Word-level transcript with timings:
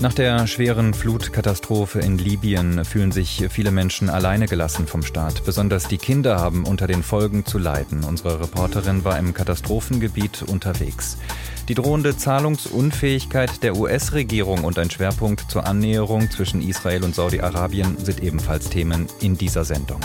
Nach 0.00 0.14
der 0.14 0.46
schweren 0.46 0.94
Flutkatastrophe 0.94 1.98
in 1.98 2.18
Libyen 2.18 2.84
fühlen 2.84 3.10
sich 3.10 3.44
viele 3.50 3.72
Menschen 3.72 4.08
alleine 4.08 4.46
gelassen 4.46 4.86
vom 4.86 5.02
Staat. 5.02 5.44
Besonders 5.44 5.88
die 5.88 5.98
Kinder 5.98 6.38
haben 6.38 6.64
unter 6.66 6.86
den 6.86 7.02
Folgen 7.02 7.44
zu 7.44 7.58
leiden. 7.58 8.04
Unsere 8.04 8.40
Reporterin 8.40 9.04
war 9.04 9.18
im 9.18 9.34
Katastrophengebiet 9.34 10.44
unterwegs. 10.44 11.18
Die 11.68 11.74
drohende 11.74 12.16
Zahlungsunfähigkeit 12.16 13.64
der 13.64 13.76
US-Regierung 13.76 14.62
und 14.62 14.78
ein 14.78 14.90
Schwerpunkt 14.90 15.50
zur 15.50 15.66
Annäherung 15.66 16.30
zwischen 16.30 16.62
Israel 16.62 17.02
und 17.02 17.16
Saudi-Arabien 17.16 17.98
sind 17.98 18.22
ebenfalls 18.22 18.70
Themen 18.70 19.08
in 19.20 19.36
dieser 19.36 19.64
Sendung. 19.64 20.00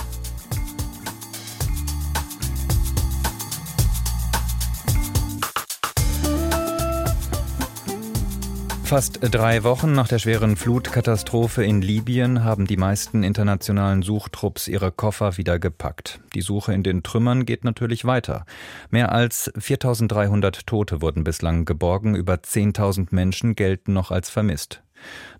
Fast 8.93 9.17
drei 9.21 9.63
Wochen 9.63 9.93
nach 9.93 10.07
der 10.07 10.19
schweren 10.19 10.55
Flutkatastrophe 10.55 11.63
in 11.63 11.81
Libyen 11.81 12.43
haben 12.43 12.67
die 12.67 12.77
meisten 12.77 13.23
internationalen 13.23 14.03
Suchtrupps 14.03 14.67
ihre 14.67 14.91
Koffer 14.91 15.35
wieder 15.37 15.57
gepackt. 15.57 16.19
Die 16.35 16.41
Suche 16.41 16.75
in 16.75 16.83
den 16.83 17.01
Trümmern 17.01 17.47
geht 17.47 17.63
natürlich 17.63 18.05
weiter. 18.05 18.45
Mehr 18.91 19.11
als 19.11 19.51
4300 19.57 20.67
Tote 20.67 21.01
wurden 21.01 21.23
bislang 21.23 21.65
geborgen, 21.65 22.13
über 22.13 22.35
10.000 22.35 23.07
Menschen 23.09 23.55
gelten 23.55 23.93
noch 23.93 24.11
als 24.11 24.29
vermisst. 24.29 24.83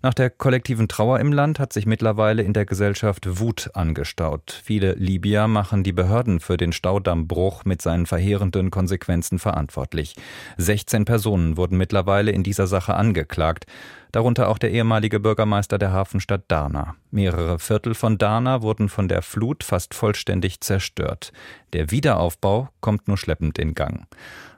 Nach 0.02 0.14
der 0.14 0.30
kollektiven 0.30 0.88
Trauer 0.88 1.20
im 1.20 1.32
Land 1.32 1.58
hat 1.58 1.72
sich 1.72 1.86
mittlerweile 1.86 2.42
in 2.42 2.52
der 2.52 2.66
Gesellschaft 2.66 3.38
Wut 3.40 3.70
angestaut. 3.74 4.60
Viele 4.64 4.92
Libyer 4.94 5.48
machen 5.48 5.82
die 5.82 5.92
Behörden 5.92 6.40
für 6.40 6.56
den 6.56 6.72
Staudammbruch 6.72 7.64
mit 7.64 7.82
seinen 7.82 8.06
verheerenden 8.06 8.70
Konsequenzen 8.70 9.38
verantwortlich. 9.38 10.14
16 10.58 11.04
Personen 11.04 11.56
wurden 11.56 11.78
mittlerweile 11.78 12.30
in 12.30 12.42
dieser 12.42 12.66
Sache 12.66 12.94
angeklagt, 12.94 13.66
darunter 14.12 14.48
auch 14.48 14.58
der 14.58 14.70
ehemalige 14.70 15.18
Bürgermeister 15.18 15.78
der 15.78 15.92
Hafenstadt 15.92 16.44
Darna. 16.48 16.94
Mehrere 17.10 17.58
Viertel 17.58 17.94
von 17.94 18.16
Darna 18.16 18.62
wurden 18.62 18.88
von 18.88 19.08
der 19.08 19.22
Flut 19.22 19.64
fast 19.64 19.94
vollständig 19.94 20.60
zerstört. 20.60 21.32
Der 21.72 21.90
Wiederaufbau 21.90 22.68
kommt 22.80 23.08
nur 23.08 23.16
schleppend 23.16 23.58
in 23.58 23.74
Gang. 23.74 24.06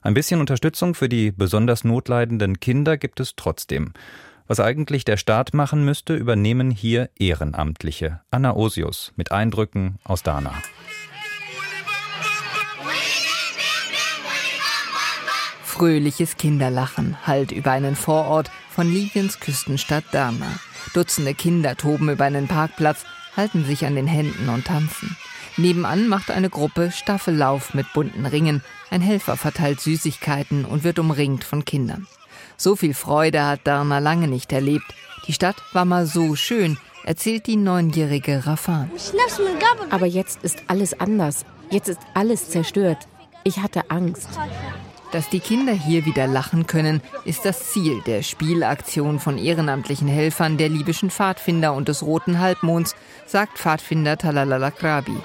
Ein 0.03 0.15
bisschen 0.15 0.41
Unterstützung 0.41 0.95
für 0.95 1.09
die 1.09 1.33
besonders 1.33 1.85
notleidenden 1.85 2.61
Kinder 2.61 2.97
gibt 2.97 3.19
es 3.19 3.35
trotzdem. 3.35 3.93
Was 4.49 4.61
eigentlich 4.61 5.05
der 5.05 5.17
Staat 5.17 5.55
machen 5.55 5.85
müsste, 5.85 6.15
übernehmen 6.15 6.71
hier 6.71 7.11
Ehrenamtliche. 7.19 8.21
Anna 8.31 8.55
Osius 8.55 9.13
mit 9.17 9.33
Eindrücken 9.33 9.99
aus 10.05 10.23
Dana. 10.23 10.55
Fröhliches 15.65 16.37
Kinderlachen 16.37 17.17
hallt 17.27 17.53
über 17.53 17.73
einen 17.73 17.97
Vorort 17.97 18.51
von 18.71 18.91
Libyens 18.91 19.41
Küstenstadt 19.41 20.05
Dana. 20.13 20.47
Dutzende 20.95 21.35
Kinder 21.35 21.77
toben 21.77 22.09
über 22.09 22.25
einen 22.25 22.47
Parkplatz, 22.47 23.05
halten 23.37 23.65
sich 23.65 23.85
an 23.85 23.97
den 23.97 24.07
Händen 24.07 24.49
und 24.49 24.67
tanzen. 24.67 25.17
Nebenan 25.59 26.09
macht 26.09 26.31
eine 26.31 26.51
Gruppe 26.51 26.93
Staffellauf 26.93 27.75
mit 27.75 27.93
bunten 27.93 28.27
Ringen. 28.27 28.63
Ein 28.91 29.01
Helfer 29.01 29.37
verteilt 29.37 29.81
Süßigkeiten 29.81 30.65
und 30.65 30.85
wird 30.85 30.99
umringt 30.99 31.45
von 31.45 31.65
Kindern. 31.65 32.07
So 32.57 32.77
viel 32.77 32.95
Freude 32.95 33.45
hat 33.45 33.61
Darna 33.65 33.99
lange 33.99 34.29
nicht 34.29 34.53
erlebt. 34.53 34.95
Die 35.27 35.33
Stadt 35.33 35.57
war 35.73 35.85
mal 35.85 36.07
so 36.07 36.37
schön, 36.37 36.79
erzählt 37.05 37.47
die 37.47 37.57
neunjährige 37.57 38.47
Rafan. 38.47 38.91
Aber 39.91 40.07
jetzt 40.07 40.43
ist 40.43 40.63
alles 40.69 40.99
anders. 40.99 41.45
Jetzt 41.71 41.89
ist 41.89 42.01
alles 42.15 42.49
zerstört. 42.51 42.99
Ich 43.45 43.59
hatte 43.59 43.91
Angst. 43.91 44.29
Dass 45.13 45.29
die 45.31 45.41
Kinder 45.41 45.73
hier 45.73 46.05
wieder 46.05 46.27
lachen 46.27 46.67
können, 46.67 47.01
ist 47.25 47.45
das 47.45 47.73
Ziel 47.73 48.03
der 48.07 48.23
Spielaktion 48.23 49.21
von 49.21 49.39
ehrenamtlichen 49.39 50.09
Helfern 50.09 50.59
der 50.59 50.69
libyschen 50.69 51.11
Pfadfinder 51.11 51.75
und 51.75 51.89
des 51.89 52.03
Roten 52.03 52.41
Halbmonds, 52.41 52.97
sagt 53.25 53.57
Pfadfinder 53.59 54.19
Talalala 54.19 54.71
Krabi. 54.73 55.17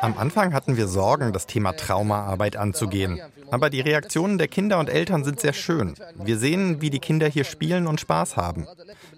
Am 0.00 0.18
Anfang 0.18 0.52
hatten 0.52 0.76
wir 0.76 0.86
Sorgen, 0.86 1.32
das 1.32 1.46
Thema 1.46 1.72
Traumaarbeit 1.72 2.56
anzugehen. 2.56 3.20
Aber 3.54 3.70
die 3.70 3.80
Reaktionen 3.80 4.36
der 4.36 4.48
Kinder 4.48 4.80
und 4.80 4.88
Eltern 4.88 5.22
sind 5.22 5.38
sehr 5.38 5.52
schön. 5.52 5.94
Wir 6.16 6.38
sehen, 6.38 6.80
wie 6.80 6.90
die 6.90 6.98
Kinder 6.98 7.28
hier 7.28 7.44
spielen 7.44 7.86
und 7.86 8.00
Spaß 8.00 8.36
haben. 8.36 8.66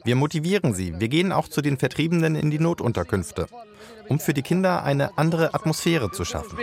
Wir 0.05 0.15
motivieren 0.15 0.75
sie. 0.75 1.01
Wir 1.01 1.09
gehen 1.09 1.33
auch 1.33 1.49
zu 1.49 1.63
den 1.63 1.79
Vertriebenen 1.79 2.37
in 2.37 2.51
die 2.51 2.59
Notunterkünfte, 2.59 3.47
um 4.11 4.21
für 4.21 4.35
die 4.35 4.43
Kinder 4.43 4.83
eine 4.83 5.17
andere 5.17 5.55
Atmosphäre 5.55 6.11
zu 6.11 6.27
schaffen. 6.27 6.59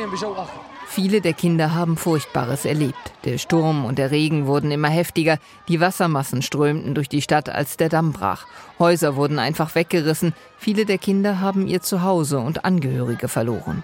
Viele 0.87 1.21
der 1.21 1.33
Kinder 1.33 1.73
haben 1.73 1.97
Furchtbares 1.97 2.65
erlebt. 2.65 3.13
Der 3.25 3.37
Sturm 3.37 3.85
und 3.85 3.97
der 3.97 4.11
Regen 4.11 4.45
wurden 4.45 4.71
immer 4.71 4.89
heftiger, 4.89 5.39
die 5.67 5.79
Wassermassen 5.79 6.41
strömten 6.41 6.93
durch 6.93 7.09
die 7.09 7.21
Stadt, 7.21 7.49
als 7.49 7.77
der 7.77 7.89
Damm 7.89 8.13
brach. 8.13 8.45
Häuser 8.79 9.15
wurden 9.15 9.39
einfach 9.39 9.75
weggerissen, 9.75 10.33
viele 10.57 10.85
der 10.85 10.97
Kinder 10.97 11.39
haben 11.39 11.67
ihr 11.67 11.81
Zuhause 11.81 12.39
und 12.39 12.65
Angehörige 12.65 13.27
verloren. 13.27 13.83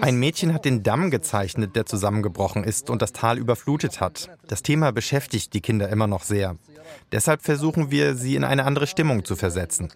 Ein 0.00 0.18
Mädchen 0.18 0.54
hat 0.54 0.64
den 0.64 0.82
Damm 0.82 1.10
gezeichnet, 1.10 1.76
der 1.76 1.86
zusammengebrochen 1.86 2.64
ist 2.64 2.90
und 2.90 3.02
das 3.02 3.12
Tal 3.12 3.38
überflutet 3.38 4.00
hat. 4.00 4.30
Das 4.48 4.62
Thema 4.62 4.92
beschäftigt 4.92 5.52
die 5.54 5.60
Kinder 5.60 5.88
immer 5.88 6.06
noch 6.06 6.22
sehr. 6.22 6.56
Deshalb 7.12 7.42
versuchen 7.42 7.90
wir, 7.90 8.14
sie 8.14 8.34
in 8.34 8.44
eine 8.44 8.64
andere 8.64 8.86
Stimmung 8.86 9.24
zu 9.24 9.36
versetzen. 9.36 9.90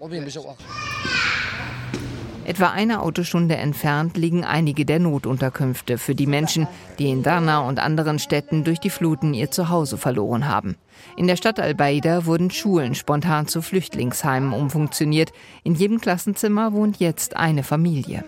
Etwa 2.49 2.71
eine 2.71 3.03
Autostunde 3.03 3.57
entfernt 3.57 4.17
liegen 4.17 4.43
einige 4.43 4.87
der 4.87 5.01
Notunterkünfte 5.01 5.99
für 5.99 6.15
die 6.15 6.27
Menschen, 6.27 6.67
die 6.99 7.11
in 7.11 7.23
Darna 7.23 7.61
und 7.61 7.79
anderen 7.79 8.19
Städten 8.19 8.65
durch 8.65 8.81
die 8.81 8.89
Fluten 8.89 9.35
ihr 9.35 9.51
Zuhause 9.51 9.99
verloren 9.99 10.49
haben. 10.49 10.77
In 11.19 11.27
der 11.27 11.37
Stadt 11.37 11.61
Al-Baida 11.61 12.25
wurden 12.25 12.51
Schulen 12.51 12.95
spontan 12.95 13.49
zu 13.49 13.61
Flüchtlingsheimen 13.61 14.55
umfunktioniert. 14.55 15.31
In 15.63 15.75
jedem 15.75 16.01
Klassenzimmer 16.01 16.73
wohnt 16.73 17.01
jetzt 17.01 17.37
eine 17.37 17.63
Familie. 17.63 18.25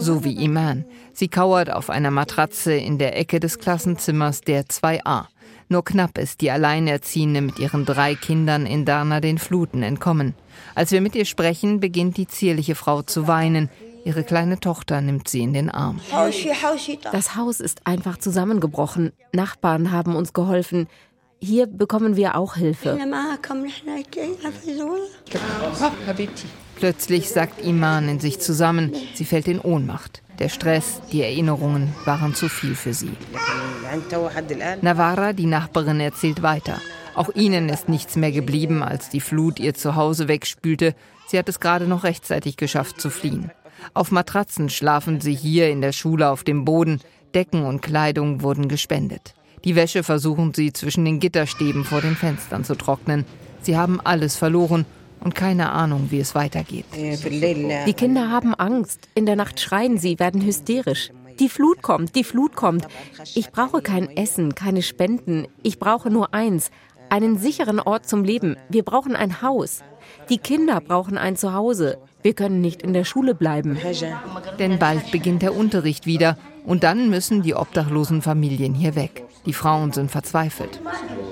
So 0.00 0.24
wie 0.24 0.42
Iman. 0.42 0.86
Sie 1.12 1.28
kauert 1.28 1.70
auf 1.70 1.90
einer 1.90 2.10
Matratze 2.10 2.72
in 2.72 2.96
der 2.96 3.18
Ecke 3.18 3.40
des 3.40 3.58
Klassenzimmers 3.58 4.40
der 4.40 4.64
2a. 4.64 5.26
Nur 5.68 5.84
knapp 5.84 6.18
ist 6.18 6.40
die 6.40 6.50
Alleinerziehende 6.50 7.40
mit 7.40 7.58
ihren 7.58 7.84
drei 7.84 8.14
Kindern 8.14 8.66
in 8.66 8.84
Darna 8.84 9.20
den 9.20 9.38
Fluten 9.38 9.82
entkommen. 9.82 10.34
Als 10.74 10.92
wir 10.92 11.00
mit 11.00 11.14
ihr 11.14 11.24
sprechen, 11.24 11.80
beginnt 11.80 12.16
die 12.16 12.26
zierliche 12.26 12.74
Frau 12.74 13.02
zu 13.02 13.26
weinen. 13.26 13.70
Ihre 14.04 14.22
kleine 14.22 14.60
Tochter 14.60 15.00
nimmt 15.00 15.28
sie 15.28 15.40
in 15.40 15.54
den 15.54 15.70
Arm. 15.70 15.98
Das 17.10 17.36
Haus 17.36 17.60
ist 17.60 17.86
einfach 17.86 18.18
zusammengebrochen. 18.18 19.12
Nachbarn 19.32 19.90
haben 19.92 20.14
uns 20.14 20.34
geholfen. 20.34 20.88
Hier 21.40 21.66
bekommen 21.66 22.16
wir 22.16 22.36
auch 22.36 22.56
Hilfe. 22.56 22.98
Plötzlich 26.76 27.30
sackt 27.30 27.64
Iman 27.64 28.08
in 28.08 28.20
sich 28.20 28.40
zusammen. 28.40 28.92
Sie 29.14 29.24
fällt 29.24 29.48
in 29.48 29.60
Ohnmacht. 29.60 30.23
Der 30.38 30.48
Stress, 30.48 31.00
die 31.12 31.22
Erinnerungen 31.22 31.94
waren 32.04 32.34
zu 32.34 32.48
viel 32.48 32.74
für 32.74 32.92
sie. 32.92 33.12
Navara, 34.82 35.32
die 35.32 35.46
Nachbarin, 35.46 36.00
erzählt 36.00 36.42
weiter. 36.42 36.80
Auch 37.14 37.30
ihnen 37.34 37.68
ist 37.68 37.88
nichts 37.88 38.16
mehr 38.16 38.32
geblieben, 38.32 38.82
als 38.82 39.08
die 39.08 39.20
Flut 39.20 39.60
ihr 39.60 39.74
Zuhause 39.74 40.26
wegspülte. 40.26 40.94
Sie 41.28 41.38
hat 41.38 41.48
es 41.48 41.60
gerade 41.60 41.86
noch 41.86 42.02
rechtzeitig 42.02 42.56
geschafft 42.56 43.00
zu 43.00 43.10
fliehen. 43.10 43.52
Auf 43.92 44.10
Matratzen 44.10 44.68
schlafen 44.68 45.20
sie 45.20 45.34
hier 45.34 45.70
in 45.70 45.80
der 45.80 45.92
Schule 45.92 46.30
auf 46.30 46.42
dem 46.42 46.64
Boden. 46.64 47.00
Decken 47.34 47.64
und 47.64 47.82
Kleidung 47.82 48.42
wurden 48.42 48.68
gespendet. 48.68 49.34
Die 49.64 49.76
Wäsche 49.76 50.02
versuchen 50.02 50.52
sie 50.52 50.72
zwischen 50.72 51.04
den 51.04 51.20
Gitterstäben 51.20 51.84
vor 51.84 52.00
den 52.00 52.16
Fenstern 52.16 52.64
zu 52.64 52.74
trocknen. 52.74 53.24
Sie 53.62 53.76
haben 53.76 54.00
alles 54.00 54.36
verloren 54.36 54.84
und 55.24 55.34
keine 55.34 55.72
Ahnung, 55.72 56.08
wie 56.10 56.20
es 56.20 56.34
weitergeht. 56.34 56.84
Die 56.94 57.94
Kinder 57.94 58.30
haben 58.30 58.54
Angst. 58.54 59.08
In 59.14 59.26
der 59.26 59.36
Nacht 59.36 59.58
schreien 59.58 59.98
sie, 59.98 60.18
werden 60.18 60.44
hysterisch. 60.44 61.10
Die 61.40 61.48
Flut 61.48 61.82
kommt, 61.82 62.14
die 62.14 62.22
Flut 62.22 62.54
kommt. 62.54 62.86
Ich 63.34 63.50
brauche 63.50 63.82
kein 63.82 64.08
Essen, 64.16 64.54
keine 64.54 64.82
Spenden. 64.82 65.48
Ich 65.62 65.78
brauche 65.80 66.10
nur 66.10 66.32
eins, 66.32 66.70
einen 67.10 67.38
sicheren 67.38 67.80
Ort 67.80 68.08
zum 68.08 68.22
Leben. 68.22 68.56
Wir 68.68 68.84
brauchen 68.84 69.16
ein 69.16 69.42
Haus. 69.42 69.82
Die 70.28 70.38
Kinder 70.38 70.80
brauchen 70.80 71.18
ein 71.18 71.36
Zuhause. 71.36 71.98
Wir 72.22 72.34
können 72.34 72.60
nicht 72.60 72.82
in 72.82 72.92
der 72.92 73.04
Schule 73.04 73.34
bleiben. 73.34 73.78
Denn 74.58 74.78
bald 74.78 75.10
beginnt 75.10 75.42
der 75.42 75.56
Unterricht 75.56 76.06
wieder 76.06 76.38
und 76.64 76.84
dann 76.84 77.10
müssen 77.10 77.42
die 77.42 77.54
obdachlosen 77.54 78.22
Familien 78.22 78.74
hier 78.74 78.94
weg. 78.94 79.24
Die 79.44 79.52
Frauen 79.52 79.92
sind 79.92 80.10
verzweifelt. 80.10 80.80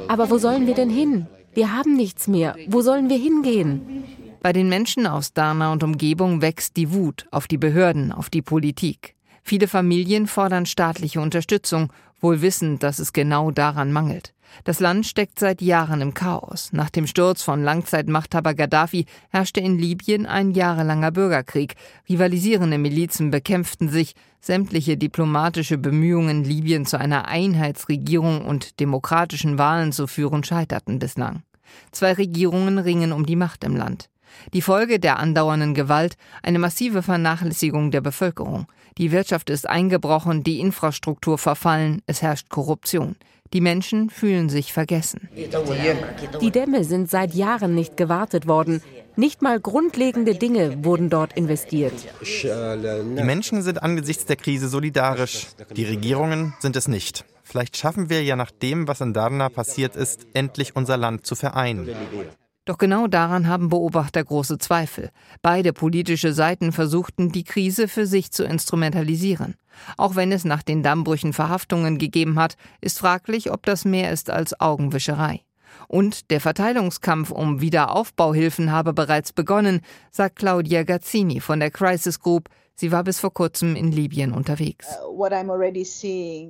Aber 0.08 0.30
wo 0.30 0.38
sollen 0.38 0.66
wir 0.66 0.74
denn 0.74 0.90
hin? 0.90 1.26
Wir 1.54 1.72
haben 1.72 1.96
nichts 1.96 2.28
mehr. 2.28 2.56
Wo 2.68 2.80
sollen 2.80 3.08
wir 3.10 3.18
hingehen? 3.18 4.04
Bei 4.42 4.52
den 4.52 4.68
Menschen 4.68 5.06
aus 5.06 5.32
Dana 5.34 5.72
und 5.72 5.84
Umgebung 5.84 6.42
wächst 6.42 6.76
die 6.76 6.92
Wut 6.92 7.26
auf 7.30 7.46
die 7.46 7.58
Behörden, 7.58 8.10
auf 8.10 8.30
die 8.30 8.42
Politik. 8.42 9.14
Viele 9.42 9.68
Familien 9.68 10.26
fordern 10.26 10.66
staatliche 10.66 11.20
Unterstützung, 11.20 11.92
wohl 12.20 12.42
wissend, 12.42 12.82
dass 12.82 12.98
es 12.98 13.12
genau 13.12 13.50
daran 13.50 13.92
mangelt. 13.92 14.32
Das 14.64 14.80
Land 14.80 15.06
steckt 15.06 15.38
seit 15.38 15.62
Jahren 15.62 16.00
im 16.00 16.14
Chaos. 16.14 16.70
Nach 16.72 16.90
dem 16.90 17.06
Sturz 17.06 17.42
von 17.42 17.62
Langzeitmachthaber 17.62 18.54
Gaddafi 18.54 19.06
herrschte 19.30 19.60
in 19.60 19.78
Libyen 19.78 20.26
ein 20.26 20.52
jahrelanger 20.52 21.10
Bürgerkrieg. 21.10 21.74
Rivalisierende 22.08 22.78
Milizen 22.78 23.30
bekämpften 23.30 23.88
sich. 23.88 24.14
Sämtliche 24.40 24.96
diplomatische 24.96 25.78
Bemühungen, 25.78 26.42
Libyen 26.42 26.84
zu 26.84 26.98
einer 26.98 27.28
Einheitsregierung 27.28 28.44
und 28.44 28.80
demokratischen 28.80 29.56
Wahlen 29.56 29.92
zu 29.92 30.06
führen, 30.06 30.42
scheiterten 30.42 30.98
bislang. 30.98 31.42
Zwei 31.92 32.12
Regierungen 32.12 32.78
ringen 32.78 33.12
um 33.12 33.24
die 33.24 33.36
Macht 33.36 33.62
im 33.64 33.76
Land. 33.76 34.08
Die 34.52 34.62
Folge 34.62 34.98
der 34.98 35.18
andauernden 35.18 35.74
Gewalt 35.74 36.16
eine 36.42 36.58
massive 36.58 37.02
Vernachlässigung 37.02 37.90
der 37.90 38.00
Bevölkerung. 38.00 38.66
Die 38.98 39.12
Wirtschaft 39.12 39.50
ist 39.50 39.68
eingebrochen, 39.68 40.42
die 40.42 40.60
Infrastruktur 40.60 41.38
verfallen, 41.38 42.02
es 42.06 42.22
herrscht 42.22 42.48
Korruption. 42.48 43.16
Die 43.52 43.60
Menschen 43.60 44.08
fühlen 44.08 44.48
sich 44.48 44.72
vergessen. 44.72 45.28
Die 46.40 46.50
Dämme 46.50 46.84
sind 46.84 47.10
seit 47.10 47.34
Jahren 47.34 47.74
nicht 47.74 47.96
gewartet 47.96 48.46
worden. 48.48 48.82
Nicht 49.14 49.42
mal 49.42 49.60
grundlegende 49.60 50.34
Dinge 50.34 50.84
wurden 50.84 51.10
dort 51.10 51.34
investiert. 51.34 51.92
Die 52.22 53.22
Menschen 53.22 53.62
sind 53.62 53.82
angesichts 53.82 54.24
der 54.24 54.36
Krise 54.36 54.68
solidarisch. 54.68 55.48
Die 55.76 55.84
Regierungen 55.84 56.54
sind 56.60 56.76
es 56.76 56.88
nicht. 56.88 57.26
Vielleicht 57.42 57.76
schaffen 57.76 58.08
wir 58.08 58.22
ja 58.22 58.36
nach 58.36 58.50
dem, 58.50 58.88
was 58.88 59.02
in 59.02 59.12
Darna 59.12 59.50
passiert 59.50 59.96
ist, 59.96 60.26
endlich 60.32 60.74
unser 60.74 60.96
Land 60.96 61.26
zu 61.26 61.34
vereinen. 61.34 61.90
Doch 62.64 62.78
genau 62.78 63.08
daran 63.08 63.48
haben 63.48 63.68
Beobachter 63.68 64.22
große 64.22 64.58
Zweifel. 64.58 65.10
Beide 65.42 65.72
politische 65.72 66.32
Seiten 66.32 66.70
versuchten, 66.70 67.32
die 67.32 67.42
Krise 67.42 67.88
für 67.88 68.06
sich 68.06 68.30
zu 68.30 68.44
instrumentalisieren. 68.44 69.56
Auch 69.96 70.14
wenn 70.14 70.30
es 70.30 70.44
nach 70.44 70.62
den 70.62 70.84
Dammbrüchen 70.84 71.32
Verhaftungen 71.32 71.98
gegeben 71.98 72.38
hat, 72.38 72.56
ist 72.80 73.00
fraglich, 73.00 73.50
ob 73.50 73.66
das 73.66 73.84
mehr 73.84 74.12
ist 74.12 74.30
als 74.30 74.60
Augenwischerei. 74.60 75.40
Und 75.88 76.30
der 76.30 76.40
Verteilungskampf 76.40 77.32
um 77.32 77.60
Wiederaufbauhilfen 77.60 78.70
habe 78.70 78.92
bereits 78.92 79.32
begonnen, 79.32 79.80
sagt 80.12 80.36
Claudia 80.36 80.84
Gazzini 80.84 81.40
von 81.40 81.58
der 81.58 81.70
Crisis 81.70 82.20
Group, 82.20 82.48
Sie 82.74 82.90
war 82.90 83.04
bis 83.04 83.20
vor 83.20 83.32
kurzem 83.32 83.76
in 83.76 83.92
Libyen 83.92 84.32
unterwegs. 84.32 84.86
Uh, 85.06 85.12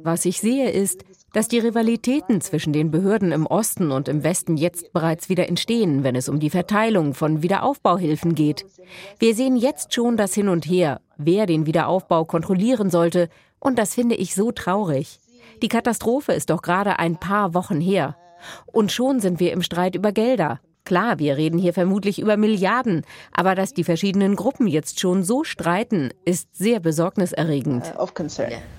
Was 0.04 0.24
ich 0.24 0.40
sehe, 0.40 0.70
ist, 0.70 1.04
dass 1.32 1.48
die 1.48 1.58
Rivalitäten 1.58 2.40
zwischen 2.40 2.72
den 2.72 2.90
Behörden 2.90 3.32
im 3.32 3.46
Osten 3.46 3.90
und 3.90 4.08
im 4.08 4.22
Westen 4.24 4.56
jetzt 4.56 4.92
bereits 4.92 5.28
wieder 5.28 5.48
entstehen, 5.48 6.04
wenn 6.04 6.16
es 6.16 6.28
um 6.28 6.40
die 6.40 6.50
Verteilung 6.50 7.14
von 7.14 7.42
Wiederaufbauhilfen 7.42 8.34
geht. 8.34 8.64
Wir 9.18 9.34
sehen 9.34 9.56
jetzt 9.56 9.94
schon 9.94 10.16
das 10.16 10.34
Hin 10.34 10.48
und 10.48 10.64
Her, 10.64 11.00
wer 11.16 11.46
den 11.46 11.66
Wiederaufbau 11.66 12.24
kontrollieren 12.24 12.90
sollte, 12.90 13.28
und 13.58 13.78
das 13.78 13.94
finde 13.94 14.16
ich 14.16 14.34
so 14.34 14.50
traurig. 14.50 15.20
Die 15.62 15.68
Katastrophe 15.68 16.32
ist 16.32 16.50
doch 16.50 16.62
gerade 16.62 16.98
ein 16.98 17.16
paar 17.16 17.54
Wochen 17.54 17.80
her. 17.80 18.16
Und 18.66 18.90
schon 18.90 19.20
sind 19.20 19.38
wir 19.38 19.52
im 19.52 19.62
Streit 19.62 19.94
über 19.94 20.10
Gelder. 20.10 20.60
Klar, 20.84 21.20
wir 21.20 21.36
reden 21.36 21.58
hier 21.58 21.72
vermutlich 21.72 22.18
über 22.18 22.36
Milliarden, 22.36 23.02
aber 23.32 23.54
dass 23.54 23.72
die 23.72 23.84
verschiedenen 23.84 24.34
Gruppen 24.34 24.66
jetzt 24.66 24.98
schon 24.98 25.22
so 25.22 25.44
streiten, 25.44 26.10
ist 26.24 26.48
sehr 26.56 26.80
besorgniserregend. 26.80 27.94
Uh, 27.96 28.08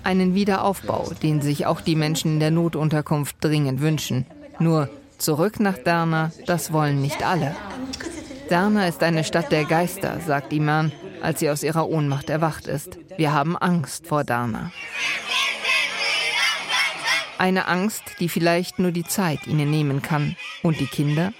Einen 0.02 0.34
Wiederaufbau, 0.34 1.12
den 1.22 1.40
sich 1.40 1.64
auch 1.64 1.80
die 1.80 1.96
Menschen 1.96 2.34
in 2.34 2.40
der 2.40 2.50
Notunterkunft 2.50 3.36
dringend 3.40 3.80
wünschen. 3.80 4.26
Nur 4.58 4.90
zurück 5.16 5.60
nach 5.60 5.78
Derna, 5.78 6.30
das 6.46 6.72
wollen 6.72 7.00
nicht 7.00 7.26
alle. 7.26 7.56
Derna 8.50 8.86
ist 8.86 9.02
eine 9.02 9.24
Stadt 9.24 9.50
der 9.50 9.64
Geister, 9.64 10.20
sagt 10.20 10.52
Iman, 10.52 10.92
als 11.22 11.40
sie 11.40 11.48
aus 11.48 11.62
ihrer 11.62 11.88
Ohnmacht 11.88 12.28
erwacht 12.28 12.66
ist. 12.66 12.98
Wir 13.16 13.32
haben 13.32 13.56
Angst 13.56 14.06
vor 14.06 14.24
Derna. 14.24 14.70
Eine 17.38 17.66
Angst, 17.66 18.02
die 18.20 18.28
vielleicht 18.28 18.78
nur 18.78 18.92
die 18.92 19.04
Zeit 19.04 19.46
ihnen 19.46 19.70
nehmen 19.70 20.02
kann. 20.02 20.36
Und 20.62 20.80
die 20.80 20.86
Kinder? 20.86 21.32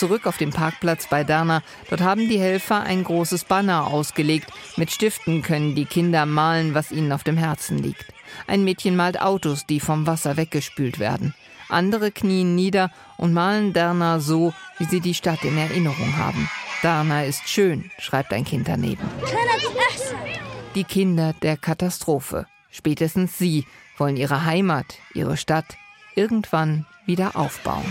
Zurück 0.00 0.26
auf 0.26 0.38
dem 0.38 0.48
Parkplatz 0.48 1.08
bei 1.10 1.24
Derna. 1.24 1.62
Dort 1.90 2.00
haben 2.00 2.26
die 2.26 2.40
Helfer 2.40 2.80
ein 2.80 3.04
großes 3.04 3.44
Banner 3.44 3.88
ausgelegt. 3.88 4.50
Mit 4.78 4.90
Stiften 4.90 5.42
können 5.42 5.74
die 5.74 5.84
Kinder 5.84 6.24
malen, 6.24 6.72
was 6.72 6.90
ihnen 6.90 7.12
auf 7.12 7.22
dem 7.22 7.36
Herzen 7.36 7.76
liegt. 7.76 8.06
Ein 8.46 8.64
Mädchen 8.64 8.96
malt 8.96 9.20
Autos, 9.20 9.66
die 9.66 9.78
vom 9.78 10.06
Wasser 10.06 10.38
weggespült 10.38 11.00
werden. 11.00 11.34
Andere 11.68 12.12
knien 12.12 12.54
nieder 12.54 12.90
und 13.18 13.34
malen 13.34 13.74
Derna 13.74 14.20
so, 14.20 14.54
wie 14.78 14.86
sie 14.86 15.00
die 15.00 15.12
Stadt 15.12 15.44
in 15.44 15.58
Erinnerung 15.58 16.16
haben. 16.16 16.48
Derna 16.82 17.24
ist 17.24 17.46
schön, 17.46 17.90
schreibt 17.98 18.32
ein 18.32 18.46
Kind 18.46 18.68
daneben. 18.68 19.06
Die 20.74 20.84
Kinder 20.84 21.34
der 21.42 21.58
Katastrophe. 21.58 22.46
Spätestens 22.70 23.36
sie 23.36 23.66
wollen 23.98 24.16
ihre 24.16 24.46
Heimat, 24.46 24.94
ihre 25.12 25.36
Stadt 25.36 25.76
irgendwann 26.14 26.86
wieder 27.04 27.36
aufbauen. 27.36 27.84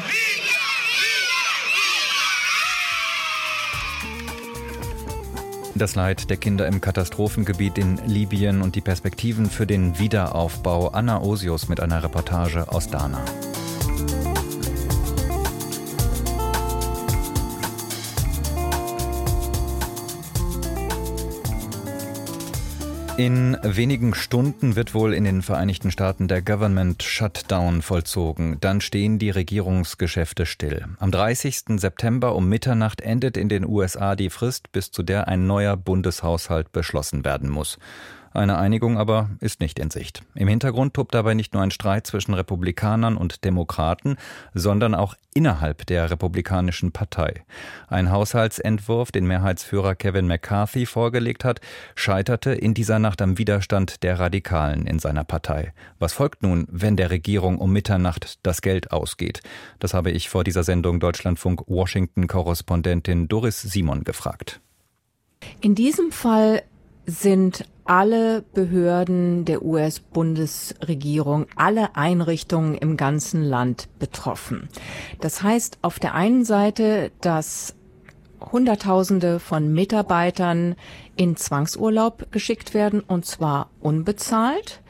Das 5.80 5.96
Leid 5.96 6.30
der 6.30 6.36
Kinder 6.36 6.68
im 6.68 6.82
Katastrophengebiet 6.82 7.78
in 7.78 8.02
Libyen 8.06 8.62
und 8.62 8.76
die 8.76 8.82
Perspektiven 8.82 9.50
für 9.50 9.66
den 9.66 9.98
Wiederaufbau. 9.98 10.90
Anna 10.90 11.22
Osius 11.22 11.70
mit 11.70 11.80
einer 11.80 12.04
Reportage 12.04 12.68
aus 12.68 12.90
Dana. 12.90 13.24
In 23.20 23.58
wenigen 23.64 24.14
Stunden 24.14 24.78
wird 24.78 24.94
wohl 24.94 25.14
in 25.14 25.26
den 25.26 25.42
Vereinigten 25.42 25.92
Staaten 25.92 26.30
der 26.30 26.42
Government 26.42 27.04
Shutdown 27.04 27.82
vollzogen. 27.82 28.56
Dann 28.62 28.80
stehen 28.80 29.20
die 29.20 29.30
Regierungsgeschäfte 29.30 30.46
still. 30.46 30.86
Am 31.00 31.12
30. 31.12 31.82
September 31.82 32.34
um 32.34 32.48
Mitternacht 32.48 33.02
endet 33.02 33.36
in 33.36 33.50
den 33.50 33.66
USA 33.66 34.16
die 34.16 34.30
Frist, 34.30 34.72
bis 34.72 34.92
zu 34.92 35.04
der 35.04 35.28
ein 35.28 35.48
neuer 35.48 35.76
Bundeshaushalt 35.76 36.72
beschlossen 36.72 37.26
werden 37.26 37.50
muss. 37.50 37.78
Eine 38.32 38.58
Einigung 38.58 38.98
aber 38.98 39.30
ist 39.40 39.60
nicht 39.60 39.80
in 39.80 39.90
Sicht. 39.90 40.22
Im 40.36 40.48
Hintergrund 40.48 40.94
tobt 40.94 41.16
dabei 41.16 41.34
nicht 41.34 41.54
nur 41.54 41.64
ein 41.64 41.72
Streit 41.72 42.06
zwischen 42.06 42.34
Republikanern 42.34 43.18
und 43.18 43.44
Demokraten, 43.44 44.18
sondern 44.54 44.94
auch 44.94 45.16
innerhalb 45.34 45.86
der 45.88 46.12
Republikanischen 46.12 46.92
Partei. 46.92 47.44
Ein 47.88 48.12
Haushaltsentwurf, 48.12 49.12
den 49.12 49.26
Mehrheitsführer 49.26 49.96
Kevin 49.96 50.28
McCarthy 50.28 50.86
vorgelegt 50.86 51.44
hat, 51.44 51.62
scheiterte 51.96 52.52
in 52.52 52.74
dieser 52.74 53.00
Nacht 53.00 53.22
am 53.22 53.38
Widerstand 53.38 54.04
der 54.04 54.20
Radikalen 54.20 54.86
in 54.86 55.00
seiner 55.00 55.24
Partei. 55.24 55.74
Was 55.98 56.14
folgt 56.14 56.44
nun, 56.44 56.68
wenn 56.70 56.98
der 56.98 57.10
Regierung 57.10 57.58
um 57.58 57.72
Mitternacht 57.72 58.40
das 58.44 58.62
Geld 58.62 58.92
ausgeht? 58.92 59.42
Das 59.80 59.94
habe 59.94 60.12
ich 60.12 60.30
vor 60.30 60.44
dieser 60.44 60.64
Sendung 60.64 61.00
Deutschlandfunk 61.00 61.68
Washington-Korrespondentin 61.68 63.28
Doris 63.28 63.62
Simon 63.62 64.04
gefragt. 64.04 64.62
In 65.62 65.76
diesem 65.76 66.12
Fall 66.12 66.64
sind 67.06 67.66
alle 67.90 68.44
Behörden 68.54 69.46
der 69.46 69.64
US-Bundesregierung, 69.66 71.48
alle 71.56 71.96
Einrichtungen 71.96 72.76
im 72.76 72.98
ganzen 72.98 73.44
Land 73.44 73.90
betroffen. 73.98 74.70
Das 75.22 75.42
heißt 75.42 75.80
auf 75.82 75.98
der 75.98 76.14
einen 76.14 76.46
Seite, 76.46 77.12
dass 77.20 77.76
Hunderttausende 78.40 79.40
von 79.40 79.74
Mitarbeitern 79.74 80.76
in 81.16 81.36
Zwangsurlaub 81.36 82.32
geschickt 82.32 82.76
werden, 82.76 83.00
und 83.02 83.26
zwar 83.26 83.72
unbezahlt. 83.80 84.82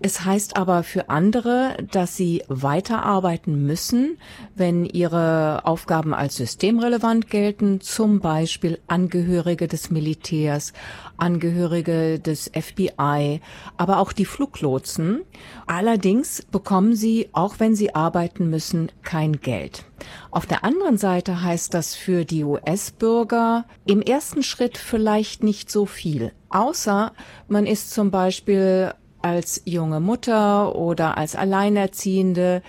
Es 0.00 0.24
heißt 0.24 0.56
aber 0.56 0.84
für 0.84 1.10
andere, 1.10 1.76
dass 1.90 2.16
sie 2.16 2.44
weiterarbeiten 2.46 3.66
müssen, 3.66 4.16
wenn 4.54 4.84
ihre 4.84 5.62
Aufgaben 5.64 6.14
als 6.14 6.36
systemrelevant 6.36 7.28
gelten, 7.28 7.80
zum 7.80 8.20
Beispiel 8.20 8.78
Angehörige 8.86 9.66
des 9.66 9.90
Militärs, 9.90 10.72
Angehörige 11.16 12.20
des 12.20 12.48
FBI, 12.54 13.40
aber 13.76 13.98
auch 13.98 14.12
die 14.12 14.24
Fluglotsen. 14.24 15.22
Allerdings 15.66 16.42
bekommen 16.42 16.94
sie, 16.94 17.30
auch 17.32 17.56
wenn 17.58 17.74
sie 17.74 17.96
arbeiten 17.96 18.48
müssen, 18.50 18.92
kein 19.02 19.40
Geld. 19.40 19.84
Auf 20.30 20.46
der 20.46 20.62
anderen 20.62 20.96
Seite 20.96 21.42
heißt 21.42 21.74
das 21.74 21.96
für 21.96 22.24
die 22.24 22.44
US-Bürger 22.44 23.64
im 23.84 24.00
ersten 24.00 24.44
Schritt 24.44 24.78
vielleicht 24.78 25.42
nicht 25.42 25.72
so 25.72 25.86
viel. 25.86 26.30
Außer 26.50 27.12
man 27.48 27.66
ist 27.66 27.90
zum 27.90 28.12
Beispiel 28.12 28.92
als 29.28 29.62
junge 29.66 30.00
Mutter 30.00 30.74
oder 30.74 31.18
als 31.18 31.36
Alleinerziehende 31.36 32.62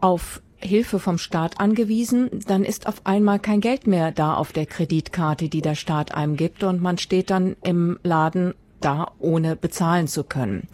auf 0.00 0.42
Hilfe 0.58 0.98
vom 0.98 1.18
Staat 1.18 1.60
angewiesen, 1.60 2.28
dann 2.46 2.64
ist 2.64 2.86
auf 2.86 3.00
einmal 3.04 3.38
kein 3.38 3.60
Geld 3.60 3.86
mehr 3.86 4.10
da 4.10 4.34
auf 4.34 4.52
der 4.52 4.66
Kreditkarte, 4.66 5.48
die 5.48 5.62
der 5.62 5.76
Staat 5.76 6.14
einem 6.14 6.36
gibt 6.36 6.64
und 6.64 6.82
man 6.82 6.98
steht 6.98 7.30
dann 7.30 7.56
im 7.62 7.98
Laden 8.02 8.54
da, 8.80 9.12
ohne 9.18 9.56
bezahlen 9.56 10.08
zu 10.08 10.24
können. 10.24 10.66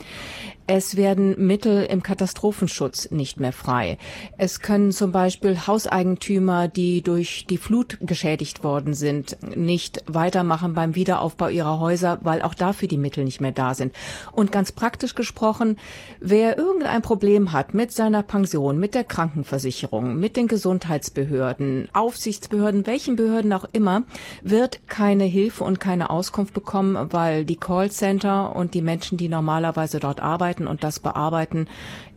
Es 0.69 0.97
werden 0.97 1.47
Mittel 1.47 1.85
im 1.85 2.03
Katastrophenschutz 2.03 3.13
nicht 3.13 3.39
mehr 3.39 3.53
frei. 3.53 3.99
Es 4.37 4.59
können 4.59 4.91
zum 4.91 5.13
Beispiel 5.13 5.57
Hauseigentümer, 5.69 6.67
die 6.67 7.03
durch 7.03 7.47
die 7.49 7.57
Flut 7.57 7.99
geschädigt 8.01 8.65
worden 8.65 8.93
sind, 8.93 9.37
nicht 9.57 10.03
weitermachen 10.09 10.75
beim 10.75 10.97
Wiederaufbau 10.97 11.47
ihrer 11.47 11.79
Häuser, 11.79 12.19
weil 12.23 12.43
auch 12.43 12.55
dafür 12.55 12.89
die 12.89 12.99
Mittel 12.99 13.23
nicht 13.23 13.41
mehr 13.41 13.53
da 13.53 13.75
sind. 13.75 13.95
Und 14.33 14.51
ganz 14.51 14.73
praktisch 14.73 15.15
gesprochen, 15.15 15.77
wer 16.19 16.59
irgendein 16.59 17.01
Problem 17.01 17.53
hat 17.53 17.73
mit 17.73 17.93
seiner 17.93 18.25
Pension, 18.25 18.77
mit 18.77 18.97
der 18.97 19.05
Krankenversicherung, 19.05 20.17
mit 20.17 20.37
den 20.37 20.49
Gesundheitsbehörden, 20.49 21.89
Aufsichtsbehörden, 21.93 22.89
welchen 22.89 23.15
Behörden 23.15 23.53
auch 23.53 23.67
immer, 23.73 24.03
wird 24.43 24.89
keine 24.89 25.25
Hilfe 25.25 25.63
und 25.63 25.79
keine 25.79 26.11
Auskunft 26.11 26.55
bekommen, 26.55 27.13
weil 27.13 27.45
die 27.45 27.57
Callcenter 27.57 28.57
und 28.57 28.75
die 28.75 28.83
Menschen, 28.83 29.17
die 29.17 29.29
normalerweise 29.29 30.01
dort 30.01 30.21
arbeiten, 30.21 30.56
arbeiten 30.57 30.67
und 30.67 30.85
das 30.85 31.01
bearbeiten, 31.01 31.67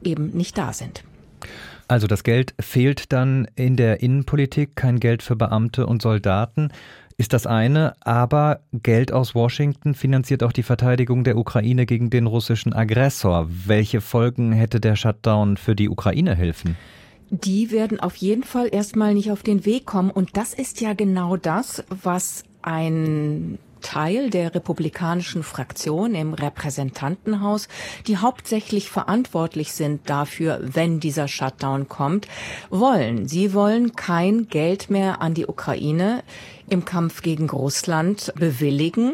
eben 0.03 0.29
nicht 0.31 0.57
da 0.57 0.73
sind. 0.73 1.03
Also 1.87 2.07
das 2.07 2.23
Geld 2.23 2.53
fehlt 2.59 3.11
dann 3.11 3.47
in 3.55 3.75
der 3.75 4.01
Innenpolitik, 4.01 4.75
kein 4.75 4.99
Geld 4.99 5.23
für 5.23 5.35
Beamte 5.35 5.87
und 5.87 6.01
Soldaten 6.01 6.69
ist 7.17 7.33
das 7.33 7.45
eine, 7.45 7.95
aber 7.99 8.61
Geld 8.71 9.11
aus 9.11 9.35
Washington 9.35 9.93
finanziert 9.93 10.41
auch 10.41 10.53
die 10.53 10.63
Verteidigung 10.63 11.25
der 11.25 11.35
Ukraine 11.35 11.85
gegen 11.85 12.09
den 12.09 12.27
russischen 12.27 12.71
Aggressor. 12.71 13.49
Welche 13.49 13.99
Folgen 13.99 14.53
hätte 14.53 14.79
der 14.79 14.95
Shutdown 14.95 15.57
für 15.57 15.75
die 15.75 15.89
Ukraine-Hilfen? 15.89 16.77
Die 17.29 17.71
werden 17.71 17.99
auf 17.99 18.15
jeden 18.15 18.43
Fall 18.43 18.69
erstmal 18.71 19.15
nicht 19.15 19.31
auf 19.31 19.43
den 19.43 19.65
Weg 19.65 19.85
kommen. 19.85 20.11
Und 20.11 20.37
das 20.37 20.53
ist 20.53 20.79
ja 20.79 20.93
genau 20.93 21.35
das, 21.35 21.83
was 21.89 22.43
ein 22.61 23.59
Teil 23.81 24.29
der 24.29 24.55
republikanischen 24.55 25.43
Fraktion 25.43 26.15
im 26.15 26.33
Repräsentantenhaus, 26.33 27.67
die 28.07 28.17
hauptsächlich 28.17 28.89
verantwortlich 28.89 29.73
sind 29.73 30.09
dafür, 30.09 30.59
wenn 30.61 30.99
dieser 30.99 31.27
Shutdown 31.27 31.87
kommt, 31.87 32.27
wollen. 32.69 33.27
Sie 33.27 33.53
wollen 33.53 33.95
kein 33.95 34.47
Geld 34.47 34.89
mehr 34.89 35.21
an 35.21 35.33
die 35.33 35.47
Ukraine 35.47 36.23
im 36.69 36.85
Kampf 36.85 37.21
gegen 37.21 37.49
Russland 37.49 38.33
bewilligen 38.35 39.13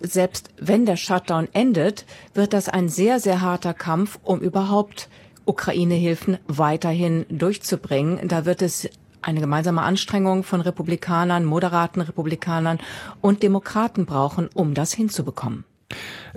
selbst 0.00 0.50
wenn 0.58 0.86
der 0.86 0.96
Shutdown 0.96 1.48
endet, 1.52 2.06
wird 2.34 2.52
das 2.52 2.68
ein 2.68 2.88
sehr, 2.88 3.20
sehr 3.20 3.40
harter 3.40 3.74
Kampf, 3.74 4.18
um 4.22 4.40
überhaupt 4.40 5.08
Ukraine-Hilfen 5.44 6.38
weiterhin 6.46 7.26
durchzubringen. 7.28 8.28
Da 8.28 8.44
wird 8.44 8.62
es 8.62 8.88
eine 9.22 9.40
gemeinsame 9.40 9.82
Anstrengung 9.82 10.42
von 10.42 10.60
Republikanern, 10.60 11.44
moderaten 11.44 12.00
Republikanern 12.00 12.78
und 13.20 13.42
Demokraten 13.42 14.06
brauchen, 14.06 14.48
um 14.54 14.74
das 14.74 14.92
hinzubekommen. 14.92 15.64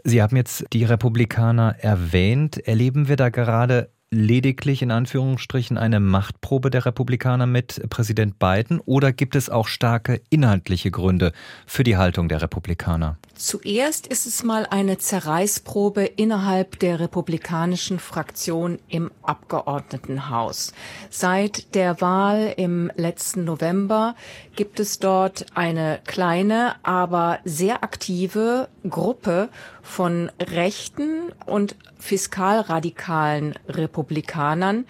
Sie 0.04 0.22
haben 0.22 0.36
jetzt 0.36 0.66
die 0.74 0.84
Republikaner 0.84 1.75
erwähnt. 1.80 2.58
Erleben 2.68 3.08
wir 3.08 3.16
da 3.16 3.30
gerade 3.30 3.90
lediglich 4.13 4.82
in 4.82 4.91
Anführungsstrichen 4.91 5.77
eine 5.77 6.00
Machtprobe 6.00 6.70
der 6.70 6.86
Republikaner 6.86 7.46
mit 7.46 7.82
Präsident 7.89 8.39
Biden 8.39 8.79
oder 8.86 9.12
gibt 9.12 9.36
es 9.36 9.50
auch 9.50 9.67
starke 9.67 10.22
inhaltliche 10.29 10.91
Gründe 10.91 11.34
für 11.65 11.84
die 11.84 11.98
Haltung 11.98 12.29
der 12.29 12.41
Republikaner? 12.41 13.17
Zuerst 13.36 14.08
ist 14.08 14.27
es 14.27 14.43
mal 14.43 14.67
eine 14.70 15.00
Zerreißprobe 15.00 16.05
innerhalb 16.05 16.79
der 16.79 17.00
republikanischen 17.00 18.00
Fraktion 18.00 18.79
im 18.88 19.12
Abgeordnetenhaus. 19.24 20.74
Seit 21.10 21.74
der 21.74 22.00
Wahl 22.00 22.53
im 22.58 22.91
letzten 22.96 23.43
November 23.43 24.15
gibt 24.55 24.79
es 24.79 25.00
dort 25.00 25.48
eine 25.55 26.00
kleine, 26.05 26.75
aber 26.84 27.39
sehr 27.43 27.84
aktive 27.84 28.70
Gruppe 28.88 29.50
von 29.84 30.32
rechten 30.42 31.34
und 31.46 31.75
fiskalradikalen 32.00 33.54
Republikanern, 33.68 34.86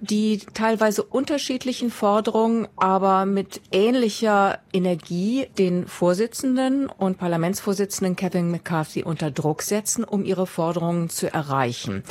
die 0.00 0.38
teilweise 0.38 1.02
unterschiedlichen 1.04 1.90
Forderungen, 1.90 2.66
aber 2.76 3.26
mit 3.26 3.60
ähnlicher 3.70 4.58
Energie 4.72 5.46
den 5.58 5.86
Vorsitzenden 5.86 6.86
und 6.86 7.18
Parlamentsvorsitzenden 7.18 8.16
Kevin 8.16 8.50
McCarthy 8.50 9.04
unter 9.04 9.30
Druck 9.30 9.62
setzen, 9.62 10.04
um 10.04 10.24
ihre 10.24 10.46
Forderungen 10.46 11.10
zu 11.10 11.32
erreichen. 11.32 12.02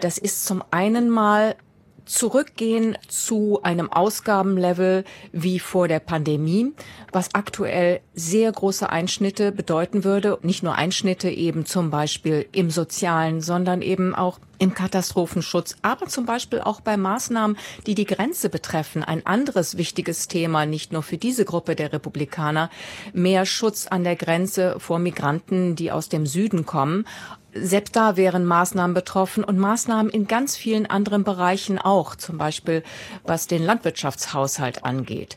Das 0.00 0.18
ist 0.18 0.46
zum 0.46 0.62
einen 0.70 1.10
mal 1.10 1.56
zurückgehen 2.04 2.96
zu 3.08 3.60
einem 3.62 3.92
Ausgabenlevel 3.92 5.04
wie 5.32 5.58
vor 5.58 5.88
der 5.88 6.00
Pandemie, 6.00 6.72
was 7.12 7.34
aktuell 7.34 8.00
sehr 8.14 8.50
große 8.50 8.88
Einschnitte 8.88 9.52
bedeuten 9.52 10.04
würde. 10.04 10.38
Nicht 10.42 10.62
nur 10.62 10.74
Einschnitte 10.74 11.30
eben 11.30 11.66
zum 11.66 11.90
Beispiel 11.90 12.46
im 12.52 12.70
Sozialen, 12.70 13.40
sondern 13.40 13.82
eben 13.82 14.14
auch 14.14 14.38
im 14.62 14.74
Katastrophenschutz, 14.74 15.74
aber 15.82 16.06
zum 16.06 16.24
Beispiel 16.24 16.60
auch 16.60 16.80
bei 16.80 16.96
Maßnahmen, 16.96 17.56
die 17.88 17.96
die 17.96 18.04
Grenze 18.04 18.48
betreffen. 18.48 19.02
Ein 19.02 19.26
anderes 19.26 19.76
wichtiges 19.76 20.28
Thema, 20.28 20.66
nicht 20.66 20.92
nur 20.92 21.02
für 21.02 21.18
diese 21.18 21.44
Gruppe 21.44 21.74
der 21.74 21.92
Republikaner, 21.92 22.70
mehr 23.12 23.44
Schutz 23.44 23.88
an 23.88 24.04
der 24.04 24.14
Grenze 24.14 24.76
vor 24.78 25.00
Migranten, 25.00 25.74
die 25.74 25.90
aus 25.90 26.08
dem 26.08 26.26
Süden 26.26 26.64
kommen. 26.64 27.06
Selbst 27.54 27.96
da 27.96 28.16
wären 28.16 28.46
Maßnahmen 28.46 28.94
betroffen 28.94 29.44
und 29.44 29.58
Maßnahmen 29.58 30.10
in 30.10 30.26
ganz 30.26 30.56
vielen 30.56 30.86
anderen 30.86 31.22
Bereichen 31.22 31.78
auch, 31.78 32.16
zum 32.16 32.38
Beispiel 32.38 32.82
was 33.24 33.46
den 33.46 33.62
Landwirtschaftshaushalt 33.62 34.84
angeht. 34.84 35.36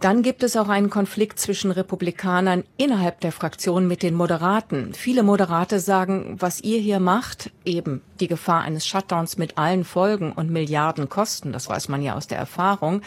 Dann 0.00 0.22
gibt 0.22 0.44
es 0.44 0.56
auch 0.56 0.68
einen 0.68 0.90
Konflikt 0.90 1.40
zwischen 1.40 1.72
Republikanern 1.72 2.62
innerhalb 2.76 3.20
der 3.20 3.32
Fraktion 3.32 3.88
mit 3.88 4.02
den 4.04 4.14
Moderaten. 4.14 4.94
Viele 4.94 5.24
Moderate 5.24 5.80
sagen, 5.80 6.36
was 6.38 6.60
ihr 6.60 6.78
hier 6.78 7.00
macht, 7.00 7.50
eben 7.64 8.02
die 8.20 8.28
Gefahr 8.28 8.62
eines 8.62 8.86
Shutdowns 8.86 9.36
mit 9.36 9.58
allen 9.58 9.84
Folgen 9.84 10.32
und 10.32 10.50
Milliarden 10.50 11.08
Kosten, 11.08 11.52
das 11.52 11.68
weiß 11.68 11.88
man 11.88 12.00
ja 12.02 12.14
aus 12.14 12.28
der 12.28 12.38
Erfahrung, 12.38 13.02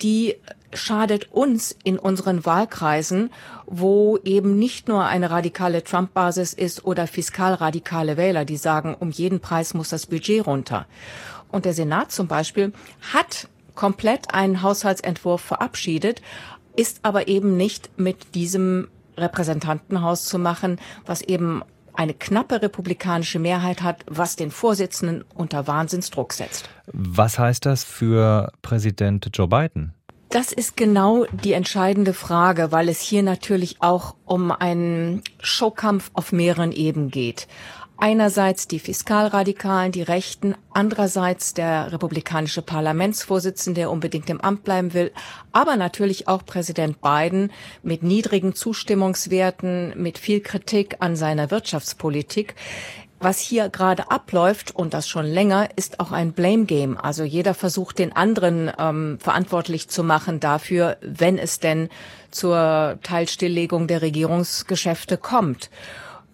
die 0.00 0.36
schadet 0.72 1.32
uns 1.32 1.76
in 1.84 1.98
unseren 1.98 2.44
Wahlkreisen, 2.44 3.30
wo 3.66 4.18
eben 4.24 4.58
nicht 4.58 4.88
nur 4.88 5.04
eine 5.04 5.30
radikale 5.30 5.84
Trump-Basis 5.84 6.52
ist 6.52 6.84
oder 6.84 7.06
fiskalradikale 7.06 8.16
Wähler, 8.16 8.44
die 8.44 8.56
sagen, 8.56 8.94
um 8.98 9.10
jeden 9.10 9.40
Preis 9.40 9.74
muss 9.74 9.90
das 9.90 10.06
Budget 10.06 10.46
runter. 10.46 10.86
Und 11.50 11.64
der 11.64 11.74
Senat 11.74 12.12
zum 12.12 12.28
Beispiel 12.28 12.72
hat 13.12 13.48
komplett 13.74 14.34
einen 14.34 14.62
Haushaltsentwurf 14.62 15.40
verabschiedet, 15.40 16.22
ist 16.76 17.00
aber 17.02 17.28
eben 17.28 17.56
nicht 17.56 17.90
mit 17.98 18.34
diesem 18.34 18.88
Repräsentantenhaus 19.16 20.24
zu 20.24 20.38
machen, 20.38 20.78
was 21.04 21.20
eben 21.20 21.62
eine 21.94 22.14
knappe 22.14 22.62
republikanische 22.62 23.38
Mehrheit 23.38 23.82
hat, 23.82 24.04
was 24.06 24.36
den 24.36 24.50
Vorsitzenden 24.50 25.24
unter 25.34 25.66
Wahnsinnsdruck 25.66 26.32
setzt. 26.32 26.70
Was 26.86 27.38
heißt 27.38 27.66
das 27.66 27.84
für 27.84 28.50
Präsident 28.62 29.28
Joe 29.34 29.48
Biden? 29.48 29.94
Das 30.32 30.50
ist 30.50 30.78
genau 30.78 31.26
die 31.44 31.52
entscheidende 31.52 32.14
Frage, 32.14 32.72
weil 32.72 32.88
es 32.88 33.02
hier 33.02 33.22
natürlich 33.22 33.82
auch 33.82 34.14
um 34.24 34.50
einen 34.50 35.20
Showkampf 35.42 36.10
auf 36.14 36.32
mehreren 36.32 36.72
Ebenen 36.72 37.10
geht. 37.10 37.48
Einerseits 37.98 38.66
die 38.66 38.78
Fiskalradikalen, 38.78 39.92
die 39.92 40.00
Rechten, 40.00 40.54
andererseits 40.72 41.52
der 41.52 41.92
republikanische 41.92 42.62
Parlamentsvorsitzende, 42.62 43.82
der 43.82 43.90
unbedingt 43.90 44.30
im 44.30 44.40
Amt 44.40 44.64
bleiben 44.64 44.94
will, 44.94 45.12
aber 45.52 45.76
natürlich 45.76 46.28
auch 46.28 46.46
Präsident 46.46 47.02
Biden 47.02 47.52
mit 47.82 48.02
niedrigen 48.02 48.54
Zustimmungswerten, 48.54 49.92
mit 49.96 50.16
viel 50.16 50.40
Kritik 50.40 50.96
an 51.00 51.14
seiner 51.14 51.50
Wirtschaftspolitik. 51.50 52.54
Was 53.24 53.38
hier 53.38 53.68
gerade 53.68 54.10
abläuft, 54.10 54.74
und 54.74 54.94
das 54.94 55.08
schon 55.08 55.26
länger, 55.26 55.68
ist 55.76 56.00
auch 56.00 56.10
ein 56.10 56.32
Blame 56.32 56.64
Game. 56.64 56.98
Also 56.98 57.22
jeder 57.22 57.54
versucht, 57.54 58.00
den 58.00 58.12
anderen 58.16 58.68
ähm, 58.76 59.18
verantwortlich 59.20 59.88
zu 59.88 60.02
machen 60.02 60.40
dafür, 60.40 60.96
wenn 61.02 61.38
es 61.38 61.60
denn 61.60 61.88
zur 62.32 62.98
Teilstilllegung 63.04 63.86
der 63.86 64.02
Regierungsgeschäfte 64.02 65.18
kommt. 65.18 65.70